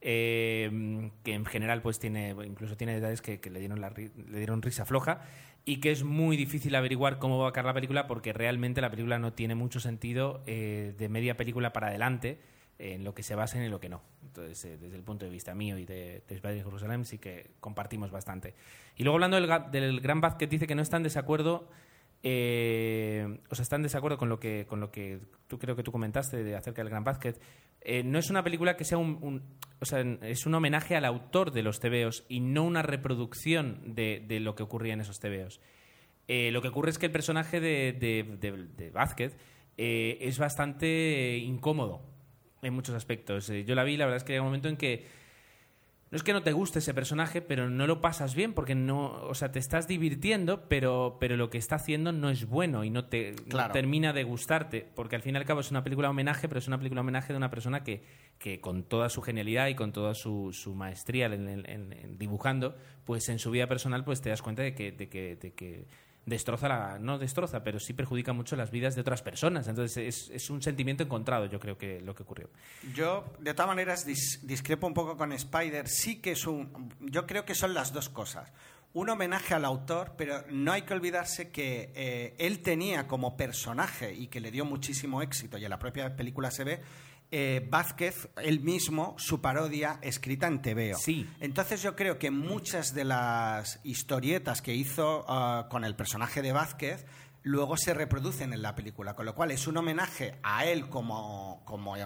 [0.00, 4.60] Eh, que en general pues tiene incluso tiene detalles que, que le dieron le dieron
[4.60, 5.22] risa floja
[5.68, 8.88] y que es muy difícil averiguar cómo va a acabar la película porque realmente la
[8.88, 12.38] película no tiene mucho sentido eh, de media película para adelante
[12.78, 14.00] en lo que se basa y en lo que no.
[14.22, 18.54] Entonces, desde el punto de vista mío y de, Spider Jerusalén, sí que compartimos bastante.
[18.96, 19.36] Y luego hablando
[19.70, 21.68] del, Gran Basket, dice que no está en desacuerdo,
[22.28, 25.84] eh, o sea, está en desacuerdo con lo que, con lo que tú creo que
[25.84, 27.34] tú comentaste de, acerca del Gran Basket.
[27.80, 29.44] Eh, no es una película que sea un,
[29.80, 34.24] o sea, es un homenaje al autor de los tebeos y no una reproducción de,
[34.40, 35.60] lo que ocurría en esos tebeos.
[36.26, 38.92] Eh, lo que ocurre es que el personaje de, de, de-
[39.78, 42.02] eh, es bastante incómodo
[42.60, 43.46] en muchos aspectos.
[43.46, 45.06] Yo la vi, la verdad es que llega un momento en que
[46.10, 49.06] no es que no te guste ese personaje, pero no lo pasas bien porque no,
[49.24, 52.90] o sea, te estás divirtiendo, pero, pero lo que está haciendo no es bueno y
[52.90, 56.08] no te no termina de gustarte, porque al fin y al cabo es una película
[56.10, 58.02] homenaje, pero es una película homenaje de una persona que,
[58.38, 63.28] que con toda su genialidad y con toda su, su maestría en- en dibujando, pues
[63.28, 65.86] en su vida personal pues te das cuenta de que, de que, de que
[66.26, 69.68] destroza la, no destroza, pero sí perjudica mucho las vidas de otras personas.
[69.68, 72.50] Entonces es, es un sentimiento encontrado, yo creo que lo que ocurrió.
[72.94, 75.88] Yo, de todas maneras, dis- discrepo un poco con Spider.
[75.88, 76.92] Sí que es un.
[77.00, 78.52] Yo creo que son las dos cosas.
[78.92, 84.14] Un homenaje al autor, pero no hay que olvidarse que eh, él tenía como personaje
[84.14, 86.80] y que le dio muchísimo éxito, y en la propia película se ve,
[87.30, 90.96] eh, Vázquez, él mismo, su parodia escrita en TVO.
[90.98, 91.28] Sí.
[91.40, 96.52] Entonces yo creo que muchas de las historietas que hizo ah, con el personaje de
[96.52, 97.04] Vázquez
[97.42, 101.62] luego se reproducen en la película, con lo cual es un homenaje a él como,
[101.64, 101.96] como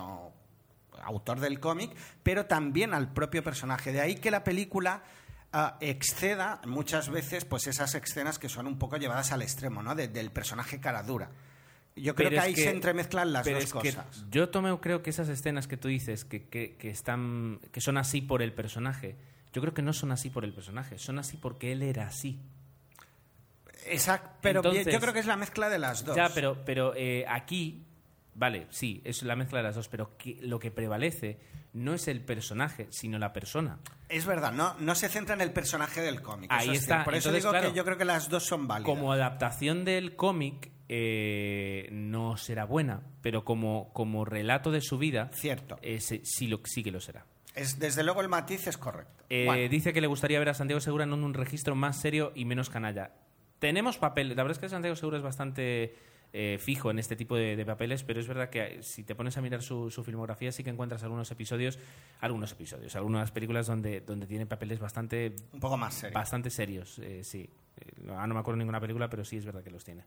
[1.02, 1.90] autor del cómic,
[2.22, 3.92] pero también al propio personaje.
[3.92, 5.02] De ahí que la película
[5.52, 9.94] ah, exceda muchas veces pues esas escenas que son un poco llevadas al extremo, ¿no?
[9.94, 11.30] De- del personaje cara dura.
[11.96, 14.24] Yo creo Pero que es ahí se entremezclan las pero dos es que cosas.
[14.30, 17.98] yo tomo, creo que esas escenas que tú dices que, que, que están, que son
[17.98, 19.16] así por el personaje,
[19.52, 22.38] yo creo que no son así por el personaje, son así porque él era así.
[23.86, 26.16] Exacto, pero Entonces- yo creo que es la mezcla de las dos.
[26.16, 27.84] Ya, pero, pero eh, aquí,
[28.34, 31.38] vale, sí, es la mezcla de las dos, pero que- lo que prevalece
[31.72, 33.78] no es el personaje, sino la persona.
[34.08, 36.50] Es verdad, no, no se centra en el personaje del cómic.
[36.52, 36.94] Ahí eso es está.
[36.96, 37.04] cierto.
[37.04, 38.86] Por eso digo claro, que yo creo que las dos son válidas.
[38.86, 45.30] Como adaptación del cómic eh, no será buena, pero como, como relato de su vida,
[45.32, 45.78] Cierto.
[45.82, 47.24] eh, se- sí, lo, sí que lo será.
[47.54, 49.22] Es, desde luego el matiz es correcto.
[49.30, 52.32] Eh, Bueno, Dice que le gustaría ver a Santiago Segura en un registro más serio
[52.34, 53.12] y menos canalla.
[53.60, 55.94] Tenemos papel, la verdad es que Santiago Segura es bastante
[56.32, 59.14] eh, fijo en este tipo de, de papeles, pero es verdad que eh, si te
[59.14, 61.78] pones a mirar su, su filmografía sí que encuentras algunos episodios,
[62.20, 66.14] algunos episodios, algunas películas donde, donde tiene papeles bastante, un poco más serio.
[66.14, 67.48] bastante serios, eh, sí.
[67.76, 70.02] Eh, no, ah, no me acuerdo ninguna película, pero sí es verdad que los tiene.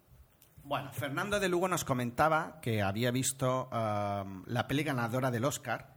[0.66, 5.94] Bueno, Fernando de Lugo nos comentaba que había visto um, la peli ganadora del Oscar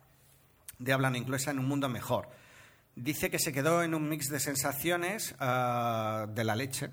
[0.80, 2.28] de habla no inglesa en un mundo mejor.
[2.96, 6.90] Dice que se quedó en un mix de sensaciones ah, de la leche.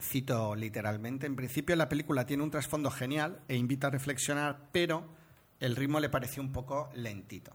[0.00, 1.26] Cito literalmente.
[1.26, 5.08] En principio la película tiene un trasfondo genial e invita a reflexionar, pero
[5.58, 7.52] el ritmo le pareció un poco lentito.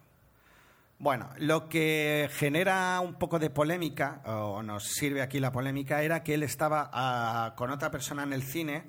[1.00, 6.24] Bueno, lo que genera un poco de polémica, o nos sirve aquí la polémica, era
[6.24, 8.84] que él estaba ah, con otra persona en el cine,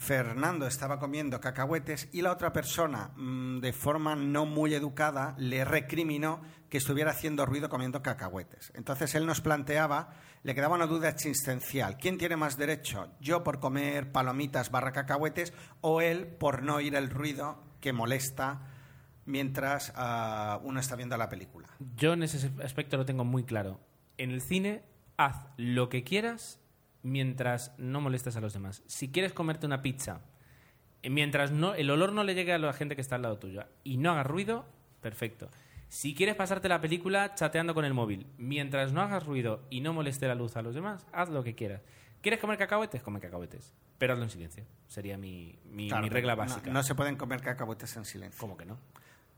[0.00, 5.62] Fernando estaba comiendo cacahuetes y la otra persona, mm, de forma no muy educada, le
[5.62, 6.40] recriminó
[6.70, 8.72] que estuviera haciendo ruido comiendo cacahuetes.
[8.74, 13.12] Entonces él nos planteaba, le quedaba una duda existencial, ¿quién tiene más derecho?
[13.20, 18.62] ¿Yo por comer palomitas barra cacahuetes o él por no oír el ruido que molesta
[19.26, 21.68] mientras ah, uno está viendo la película?
[21.94, 23.80] Yo en ese aspecto lo tengo muy claro.
[24.16, 24.82] En el cine,
[25.18, 26.59] haz lo que quieras
[27.02, 28.82] mientras no molestes a los demás.
[28.86, 30.20] Si quieres comerte una pizza,
[31.02, 33.38] eh, mientras no, el olor no le llegue a la gente que está al lado
[33.38, 34.66] tuyo y no hagas ruido,
[35.00, 35.50] perfecto.
[35.88, 39.92] Si quieres pasarte la película chateando con el móvil, mientras no hagas ruido y no
[39.92, 41.82] moleste la luz a los demás, haz lo que quieras.
[42.22, 43.02] ¿Quieres comer cacahuetes?
[43.02, 43.72] Come cacahuetes.
[43.98, 44.64] Pero hazlo en silencio.
[44.86, 46.70] Sería mi, mi- Claro, mi regla básica.
[46.70, 48.38] No, se pueden comer cacahuetes en silencio.
[48.38, 48.78] ¿Cómo que no?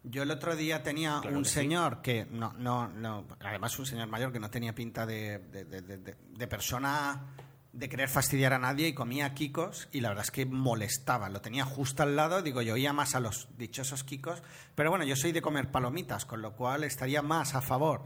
[0.04, 1.54] Yo el otro día tenía Claro un que sí.
[1.54, 5.64] señor que no, no, no, además un señor mayor que no tenía pinta de, de-
[5.64, 7.22] de- de- de- de persona
[7.72, 11.28] de querer fastidiar a nadie y comía kikos y la verdad es que molestaba.
[11.30, 14.42] Lo tenía justo al lado, digo, yo oía más a los dichosos kikos,
[14.74, 18.02] pero bueno, yo soy de comer palomitas, con lo cual estaría más a favor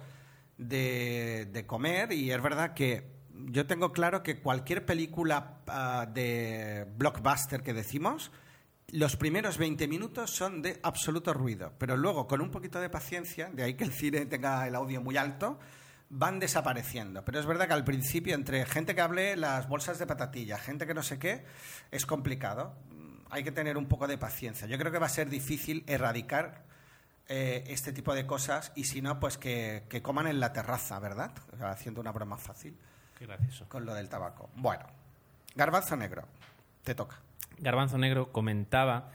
[0.56, 2.12] de, de comer.
[2.12, 8.30] Y es verdad que yo tengo claro que cualquier película ah, de blockbuster que decimos,
[8.92, 13.50] los primeros 20 minutos son de absoluto ruido, pero luego con un poquito de paciencia,
[13.52, 15.58] de ahí que el cine tenga el audio muy alto,
[16.08, 17.24] van desapareciendo.
[17.24, 20.86] Pero es verdad que al principio, entre gente que hable las bolsas de patatilla, gente
[20.86, 21.44] que no sé qué,
[21.90, 22.74] es complicado.
[22.90, 24.66] Mm, Hay que tener un poco de paciencia.
[24.66, 26.64] Yo creo que va a ser difícil erradicar
[27.28, 30.98] eh, este tipo de cosas y si no, pues que, que coman en la terraza,
[31.00, 31.32] ¿verdad?
[31.60, 32.76] Haciendo una broma fácil
[33.18, 33.68] Qué gracioso.
[33.68, 34.48] con lo del tabaco.
[34.54, 34.84] Bueno,
[35.56, 36.22] garbanzo negro,
[36.84, 37.18] te toca.
[37.58, 39.10] Garbanzo Negro comentaba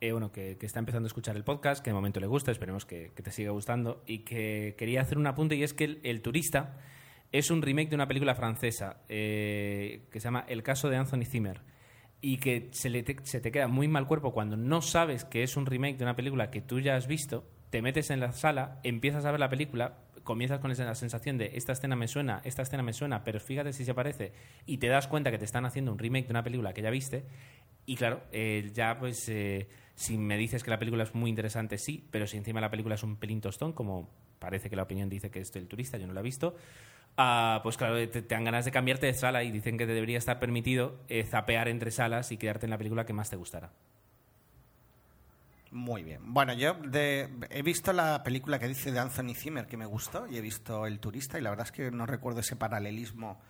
[0.00, 2.50] eh, bueno, que, que está empezando a escuchar el podcast, que de momento le gusta,
[2.50, 5.84] esperemos que, que te siga gustando, y que quería hacer un apunte, y es que
[5.84, 6.76] el, El Turista
[7.32, 11.24] es un remake de una película francesa eh, que se llama El caso de Anthony
[11.24, 11.62] Zimmer,
[12.20, 15.42] y que se, le te, se te queda muy mal cuerpo cuando no sabes que
[15.42, 18.32] es un remake de una película que tú ya has visto, te metes en la
[18.32, 22.40] sala, empiezas a ver la película, comienzas con la sensación de esta escena me suena,
[22.44, 24.32] esta escena me suena, pero fíjate si se parece,
[24.66, 26.90] y te das cuenta que te están haciendo un remake de una película que ya
[26.90, 27.24] viste,
[27.86, 31.78] y claro, eh, ya pues eh, si me dices que la película es muy interesante,
[31.78, 34.08] sí, pero si encima la película es un pelín tostón, como
[34.38, 36.54] parece que la opinión dice que es del turista, yo no la he visto,
[37.16, 39.92] ah, pues claro, te, te dan ganas de cambiarte de sala y dicen que te
[39.94, 43.36] debería estar permitido eh, zapear entre salas y quedarte en la película que más te
[43.36, 43.72] gustara.
[45.72, 46.20] Muy bien.
[46.32, 50.26] Bueno, yo de- he visto la película que dice de Anthony Zimmer que me gustó
[50.28, 53.40] y he visto El Turista y la verdad es que no recuerdo ese paralelismo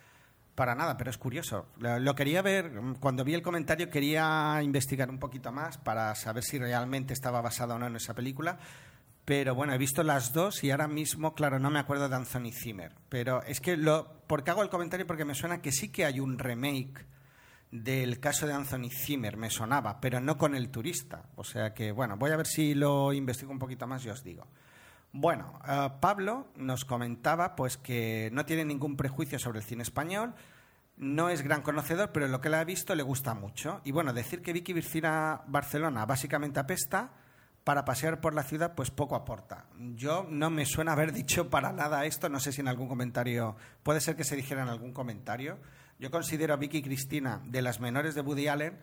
[0.57, 1.69] Para nada, pero es curioso.
[1.79, 6.43] Lo, quería ver, mm, cuando vi el comentario quería investigar un poquito más para saber
[6.43, 8.59] si realmente estaba basada o no en esa película.
[9.27, 12.53] Pero bueno, he visto las dos y ahora mismo, claro, no me acuerdo de Anthony
[12.53, 12.93] Zimmer.
[13.11, 14.23] Pero es que lo.
[14.27, 15.07] ¿Por qué hago el comentario?
[15.07, 17.05] Porque me suena que sí que hay un remake
[17.71, 21.25] del caso de Anthony Zimmer, me sonaba, pero no con el turista.
[21.35, 24.25] O sea que, bueno, voy a ver si lo investigo un poquito más y os
[24.25, 24.47] digo.
[25.19, 30.35] Bueno, eh, Pablo nos comentaba pues que no tiene ningún prejuicio sobre el cine español,
[30.99, 33.81] no es gran conocedor, pero lo que le ha visto le gusta mucho.
[33.85, 37.13] Y bueno, decir que Vicky Vircina Barcelona básicamente apesta,
[37.65, 39.65] para pasear por la ciudad, pues poco aporta.
[39.95, 43.57] Yo no me suena haber dicho para nada esto, no sé si en algún comentario,
[43.83, 45.59] puede ser que se dijera en algún comentario.
[45.99, 48.79] Yo considero a Vicky Cristina de las menores de Woody Allen,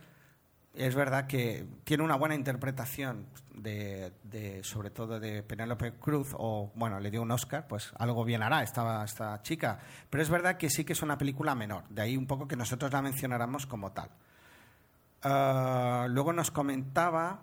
[0.73, 4.11] es verdad que tiene una buena interpretación de,
[4.63, 8.63] sobre todo de Penélope Cruz o bueno le dio un Oscar pues algo bien hará
[8.63, 9.79] esta, esta chica.
[10.09, 12.55] Pero es verdad que sí que es una película menor de ahí un poco que
[12.55, 14.09] nosotros la mencionáramos como tal.
[15.23, 17.39] Uh, luego nos comentaba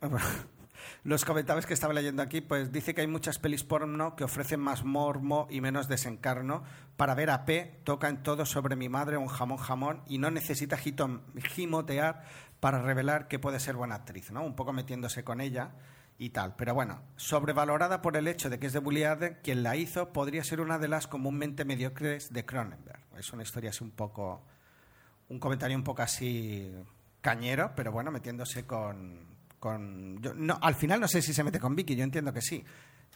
[1.02, 4.60] los comentarios que estaba leyendo aquí, pues dice que hay muchas pelis porno que ofrecen
[4.60, 6.62] más mormo y menos desencarno.
[6.96, 10.30] Para ver a P, toca en todo sobre mi madre un jamón jamón y no
[10.30, 12.24] necesita gimotear
[12.60, 14.42] para revelar que puede ser buena actriz, ¿no?
[14.42, 15.72] Un poco metiéndose con ella
[16.18, 16.54] y tal.
[16.56, 20.44] Pero bueno, sobrevalorada por el hecho de que es de Bulliard, quien la hizo podría
[20.44, 23.00] ser una de las comúnmente mediocres de Cronenberg.
[23.18, 24.42] Es una historia así un poco,
[25.28, 26.72] un comentario un poco así
[27.20, 29.33] cañero, pero bueno, metiéndose con,
[29.64, 32.64] no, al final no sé si se mete con Vicky, yo entiendo que sí.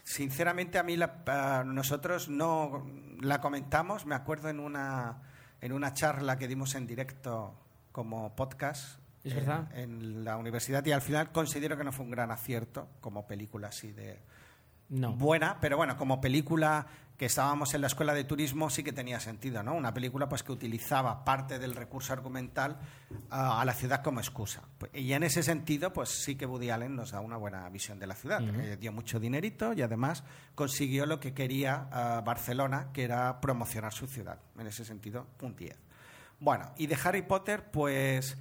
[0.02, 2.86] Sinceramente a mí la, nosotros no
[3.20, 5.22] la comentamos, me acuerdo en una,
[5.60, 7.54] en una charla que dimos en directo
[7.92, 9.68] como podcast ¿Es verdad?
[9.76, 13.68] En, la universidad y al final considero que no fue un gran acierto como película
[13.68, 14.18] así de
[14.88, 15.12] no.
[15.12, 16.86] buena, pero bueno, como película
[17.18, 19.74] que estábamos en la escuela de turismo sí que tenía sentido, ¿no?
[19.74, 22.78] Una película pues que utilizaba parte del recurso argumental
[23.10, 24.62] uh, a la ciudad como excusa.
[24.94, 28.06] Y en ese sentido, pues sí que Woody Allen nos da una buena visión de
[28.06, 28.40] la ciudad.
[28.40, 28.60] Uh -huh.
[28.60, 30.22] eh, dio mucho dinerito y además
[30.54, 34.38] consiguió lo que quería uh, Barcelona, que era promocionar su ciudad.
[34.56, 35.76] En ese sentido, un 10.
[36.38, 38.38] Bueno, y de Harry Potter, pues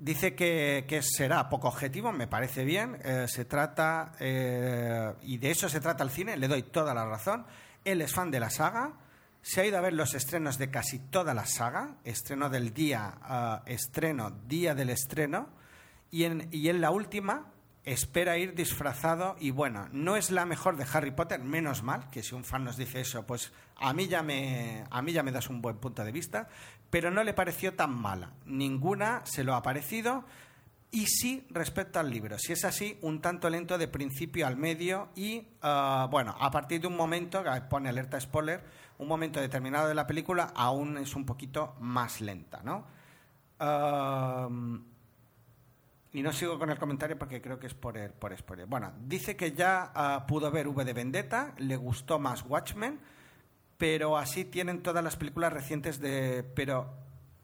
[0.00, 2.98] dice que, será poco objetivo, me parece bien.
[3.04, 7.04] Eh, se trata, eh, y de eso se trata el cine, le doy toda la
[7.04, 7.46] razón.
[7.84, 8.94] Él es fan de la saga,
[9.42, 13.14] se ha ido a ver los estrenos de casi toda la saga, estreno del día,
[13.64, 15.48] uh, estreno, día del estreno,
[16.10, 17.46] y en, y en la última
[17.84, 22.22] espera ir disfrazado y bueno, no es la mejor de Harry Potter, menos mal, que
[22.22, 25.32] si un fan nos dice eso, pues a mí ya me, a mí ya me
[25.32, 26.48] das un buen punto de vista,
[26.90, 28.32] pero no le pareció tan mala.
[28.44, 30.24] Ninguna se lo ha parecido.
[30.92, 35.10] Y sí, respecto al libro, si es así, un tanto lento de principio al medio
[35.14, 38.64] y, uh, bueno, a partir de un momento, pone alerta spoiler,
[38.98, 42.86] un momento determinado de la película aún es un poquito más lenta, ¿no?
[46.12, 48.66] Y no sigo con el comentario porque creo que es por, el, por spoiler.
[48.66, 52.98] Bueno, dice que ya uh, pudo ver V de Vendetta, le gustó más Watchmen,
[53.80, 56.44] pero así tienen todas las películas recientes de...
[56.54, 56.92] Pero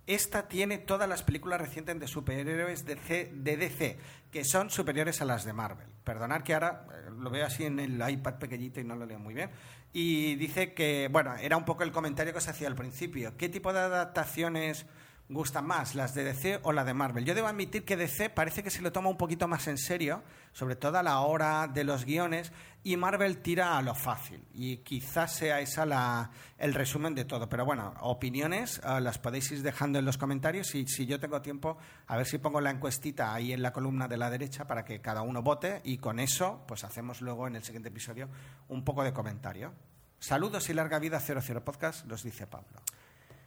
[0.06, 3.96] esta tiene todas las películas recientes de superhéroes de, C, de DC,
[4.30, 5.88] que son superiores a las de Marvel.
[6.04, 9.18] Perdonad que ahora eh, lo veo así en el iPad pequeñito y no lo leo
[9.18, 9.48] muy bien.
[9.94, 13.34] Y dice que, bueno, era un poco el comentario que se hacía al principio.
[13.38, 14.84] ¿Qué tipo de adaptaciones
[15.28, 17.24] gustan más, las de DC o la de Marvel.
[17.24, 20.22] Yo debo admitir que DC parece que se lo toma un poquito más en serio,
[20.52, 22.52] sobre todo a la hora de los guiones,
[22.84, 24.46] y Marvel tira a lo fácil.
[24.54, 27.48] Y quizás sea esa la, el resumen de todo.
[27.48, 31.42] Pero bueno, opiniones uh, las podéis ir dejando en los comentarios y si yo tengo
[31.42, 31.76] tiempo,
[32.06, 35.00] a ver si pongo la encuestita ahí en la columna de la derecha para que
[35.00, 38.28] cada uno vote y con eso pues hacemos luego en el siguiente episodio
[38.68, 39.72] un poco de comentario.
[40.18, 42.80] Saludos y larga vida 00 Podcast, los dice Pablo.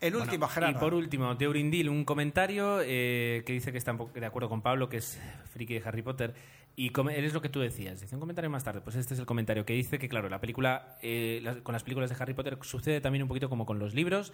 [0.01, 0.77] El último, bueno, Gerardo.
[0.77, 4.61] Y por último, de Urindil, un comentario eh, que dice que está de acuerdo con
[4.61, 5.19] Pablo, que es
[5.51, 6.33] friki de Harry Potter.
[6.75, 7.99] Y es lo que tú decías.
[7.99, 8.79] Dice un comentario más tarde.
[8.79, 11.83] Pues este es el comentario que dice que, claro, la película, eh, las, con las
[11.83, 14.31] películas de Harry Potter sucede también un poquito como con los libros,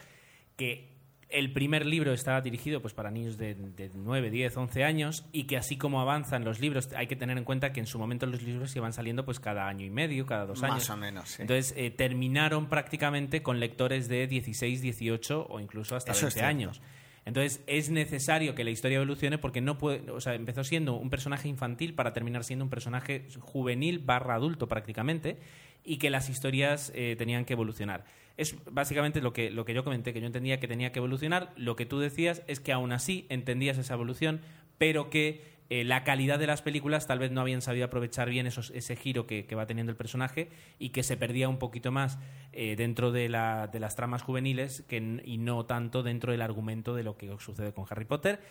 [0.55, 0.94] que
[1.29, 5.45] el primer libro está dirigido pues para niños de, de 9, 10, 11 años y
[5.45, 8.25] que así como avanzan los libros hay que tener en cuenta que en su momento
[8.25, 10.89] los libros iban saliendo pues cada año y medio, cada dos Más años.
[10.89, 11.41] o menos, sí.
[11.41, 16.45] Entonces eh, terminaron prácticamente con lectores de 16, 18 o incluso hasta Eso 20 es
[16.45, 16.81] años.
[17.25, 21.09] Entonces es necesario que la historia evolucione porque no puede, o sea, empezó siendo un
[21.09, 25.39] personaje infantil para terminar siendo un personaje juvenil barra adulto prácticamente
[25.83, 28.05] y que las historias eh, tenían que evolucionar.
[28.37, 31.53] Es básicamente lo que, lo que yo comenté, que yo entendía que tenía que evolucionar.
[31.55, 34.41] Lo que tú decías es que aún así entendías esa evolución,
[34.77, 38.45] pero que eh, la calidad de las películas tal vez no habían sabido aprovechar bien
[38.45, 40.49] esos, ese giro que, va teniendo el personaje
[40.79, 42.19] y que se perdía un poquito más
[42.51, 47.03] eh, dentro de, la- de las tramas juveniles y no tanto dentro del argumento de
[47.03, 48.41] lo que sucede con Harry Potter.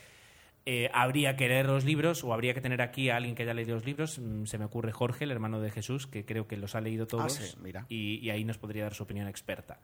[0.66, 3.53] Eh, habría que leer los libros o habría que tener aquí a alguien que haya
[3.53, 4.19] leído los libros.
[4.19, 7.07] Mm, Se me ocurre Jorge, el hermano de Jesús, que creo que los ha leído
[7.07, 7.85] todos sí, mira.
[7.91, 9.78] Y, y ahí nos podría dar su opinión experta.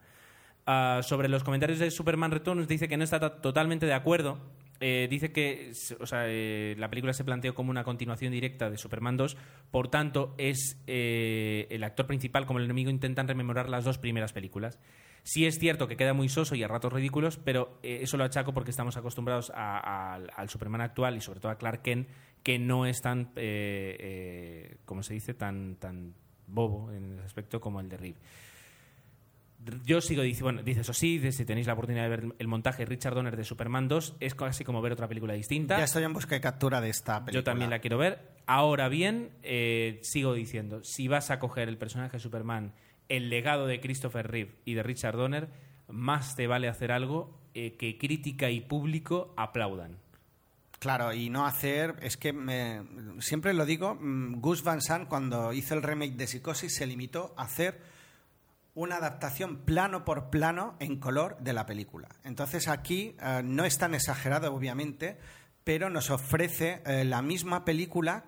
[0.67, 4.39] Ah, sobre los comentarios de Superman Returns dice que no está to- totalmente de acuerdo.
[4.83, 8.79] Eh, dice que o sea, eh, la película se planteó como una continuación directa de
[8.79, 9.37] Superman 2,
[9.71, 14.79] por tanto es el actor principal como el enemigo intentan rememorar las dos primeras películas.
[15.23, 18.25] Sí es cierto que queda muy soso y a ratos ridículos, pero eh, eso lo
[18.25, 22.09] achaco porque estamos acostumbrados a- a- al- Superman actual y sobre todo a Clark Kent,
[22.43, 26.15] que no es tan, eh, eh, como se dice, tan, tan
[26.47, 28.19] bobo en ese aspecto como el de Reeve.
[29.85, 32.87] Yo sigo diciendo, bueno, dice eso sí, si tenéis la oportunidad de ver el montaje
[32.87, 35.77] Richard Donner de Superman 2, es casi como ver otra película distinta.
[35.77, 37.41] Ya estoy en busca de captura de esta película.
[37.41, 38.21] Yo también la quiero ver.
[38.47, 42.73] Ahora bien, eh, sigo diciendo, si vas a coger el personaje de Superman,
[43.11, 45.49] el legado de Christopher Reeve y de Richard Donner,
[45.89, 49.99] más te vale hacer algo eh, que crítica y público aplaudan.
[50.79, 52.81] Claro, y no hacer, es que me-
[53.21, 57.35] siempre lo digo, mm, Gus Van Sant cuando hizo el remake de Psicosis se limitó
[57.37, 57.79] a hacer
[58.75, 62.09] una adaptación plano por plano en color de la película.
[62.25, 65.19] Entonces aquí eh, no es tan exagerado, obviamente,
[65.65, 68.25] pero nos ofrece eh, la misma película.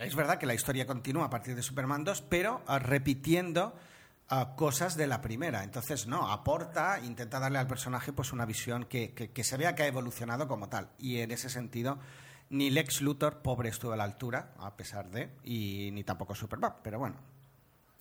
[0.00, 3.74] es verdad que la historia continúa a partir de Superman 2, pero repitiendo
[4.56, 5.62] cosas de la primera.
[5.64, 9.74] Entonces, no, aporta, intenta darle al personaje pues una visión que, que- que se vea
[9.74, 10.88] que ha evolucionado como tal.
[10.98, 11.98] Y en ese sentido,
[12.50, 16.74] ni Lex Luthor, pobre, estuvo a la altura, a pesar de, y ni tampoco Superman.
[16.82, 17.16] Pero bueno,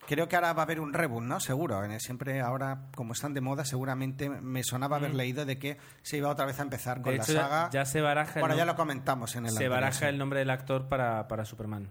[0.08, 1.40] Creo que ahora va a haber un reboot, ¿no?
[1.40, 1.84] Seguro.
[1.84, 5.80] En el- Siempre ahora, como están de moda, seguramente me sonaba haber leído de que
[6.04, 7.70] se iba otra vez a empezar con De la hecho, saga.
[7.72, 10.06] ya se baraja el Bueno, ya lo comentamos en el Se anterior, baraja sí.
[10.06, 11.90] el nombre del actor para, para Superman.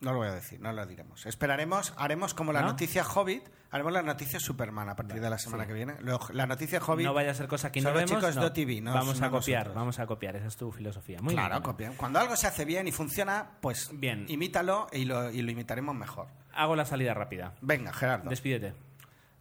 [0.00, 1.24] No lo voy a decir, no lo diremos.
[1.24, 2.68] Esperaremos, haremos como la ¿No?
[2.68, 5.68] noticia Hobbit, haremos la noticia Superman a partir de la semana sí.
[5.68, 5.94] que viene.
[6.00, 7.06] Lo- la noticia Hobbit.
[7.06, 8.20] no vaya a ser cosa que no son los vemos.
[8.20, 8.42] chicos no.
[8.42, 9.74] de OTV, no vamos a somos copiar, nosotros.
[9.76, 10.36] vamos a copiar.
[10.36, 11.22] Esa es tu filosofía.
[11.22, 11.62] Muy claro, bien.
[11.62, 11.94] copian.
[11.94, 14.26] Cuando algo se hace bien y funciona, pues Bien.
[14.28, 16.28] imítalo y lo, y lo imitaremos mejor.
[16.52, 17.54] Hago la salida rápida.
[17.62, 18.28] Venga, Gerardo.
[18.28, 18.74] Despídete.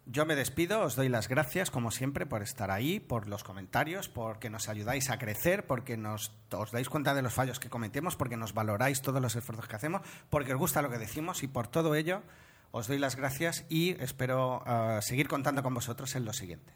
[0.07, 4.07] Yo me despido, os doy las gracias, como siempre, por estar ahí, por los comentarios,
[4.07, 8.15] porque nos ayudáis a crecer, porque nos, os dais cuenta de los fallos que cometemos,
[8.15, 11.47] porque nos valoráis todos los esfuerzos que hacemos, porque os gusta lo que decimos y
[11.47, 12.21] por todo ello
[12.69, 16.75] os doy las gracias y espero eh, seguir contando con vosotros en los siguientes.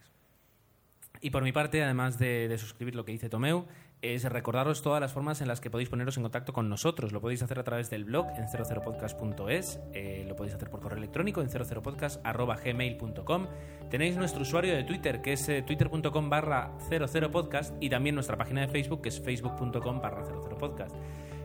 [1.22, 3.68] Y por mi parte, además de, de suscribir lo que dice Tomeu,
[4.02, 7.12] es recordaros todas las formas en las que podéis poneros en contacto con nosotros.
[7.12, 11.00] Lo podéis hacer a través del blog en 00podcast.es, eh, lo podéis hacer por correo
[11.00, 13.48] electrónico en 00podcast.gmail.com.
[13.90, 18.62] Tenéis nuestro usuario de Twitter, que es eh, twitter.com barra 00podcast, y también nuestra página
[18.62, 20.96] de Facebook, que es facebook.com barra 00podcast.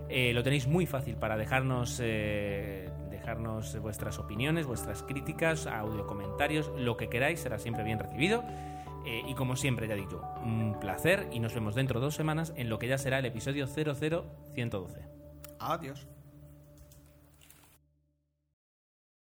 [0.08, 6.96] Eh, lo tenéis muy fácil para dejarnos, dejarnos vuestras opiniones, vuestras críticas, audio comentarios, lo
[6.96, 8.44] que queráis, será siempre bien recibido.
[9.04, 12.52] Eh, y como siempre, ya digo, un placer y nos vemos dentro de dos semanas
[12.56, 15.08] en lo que ya será el episodio 00112.
[15.58, 16.06] Adiós.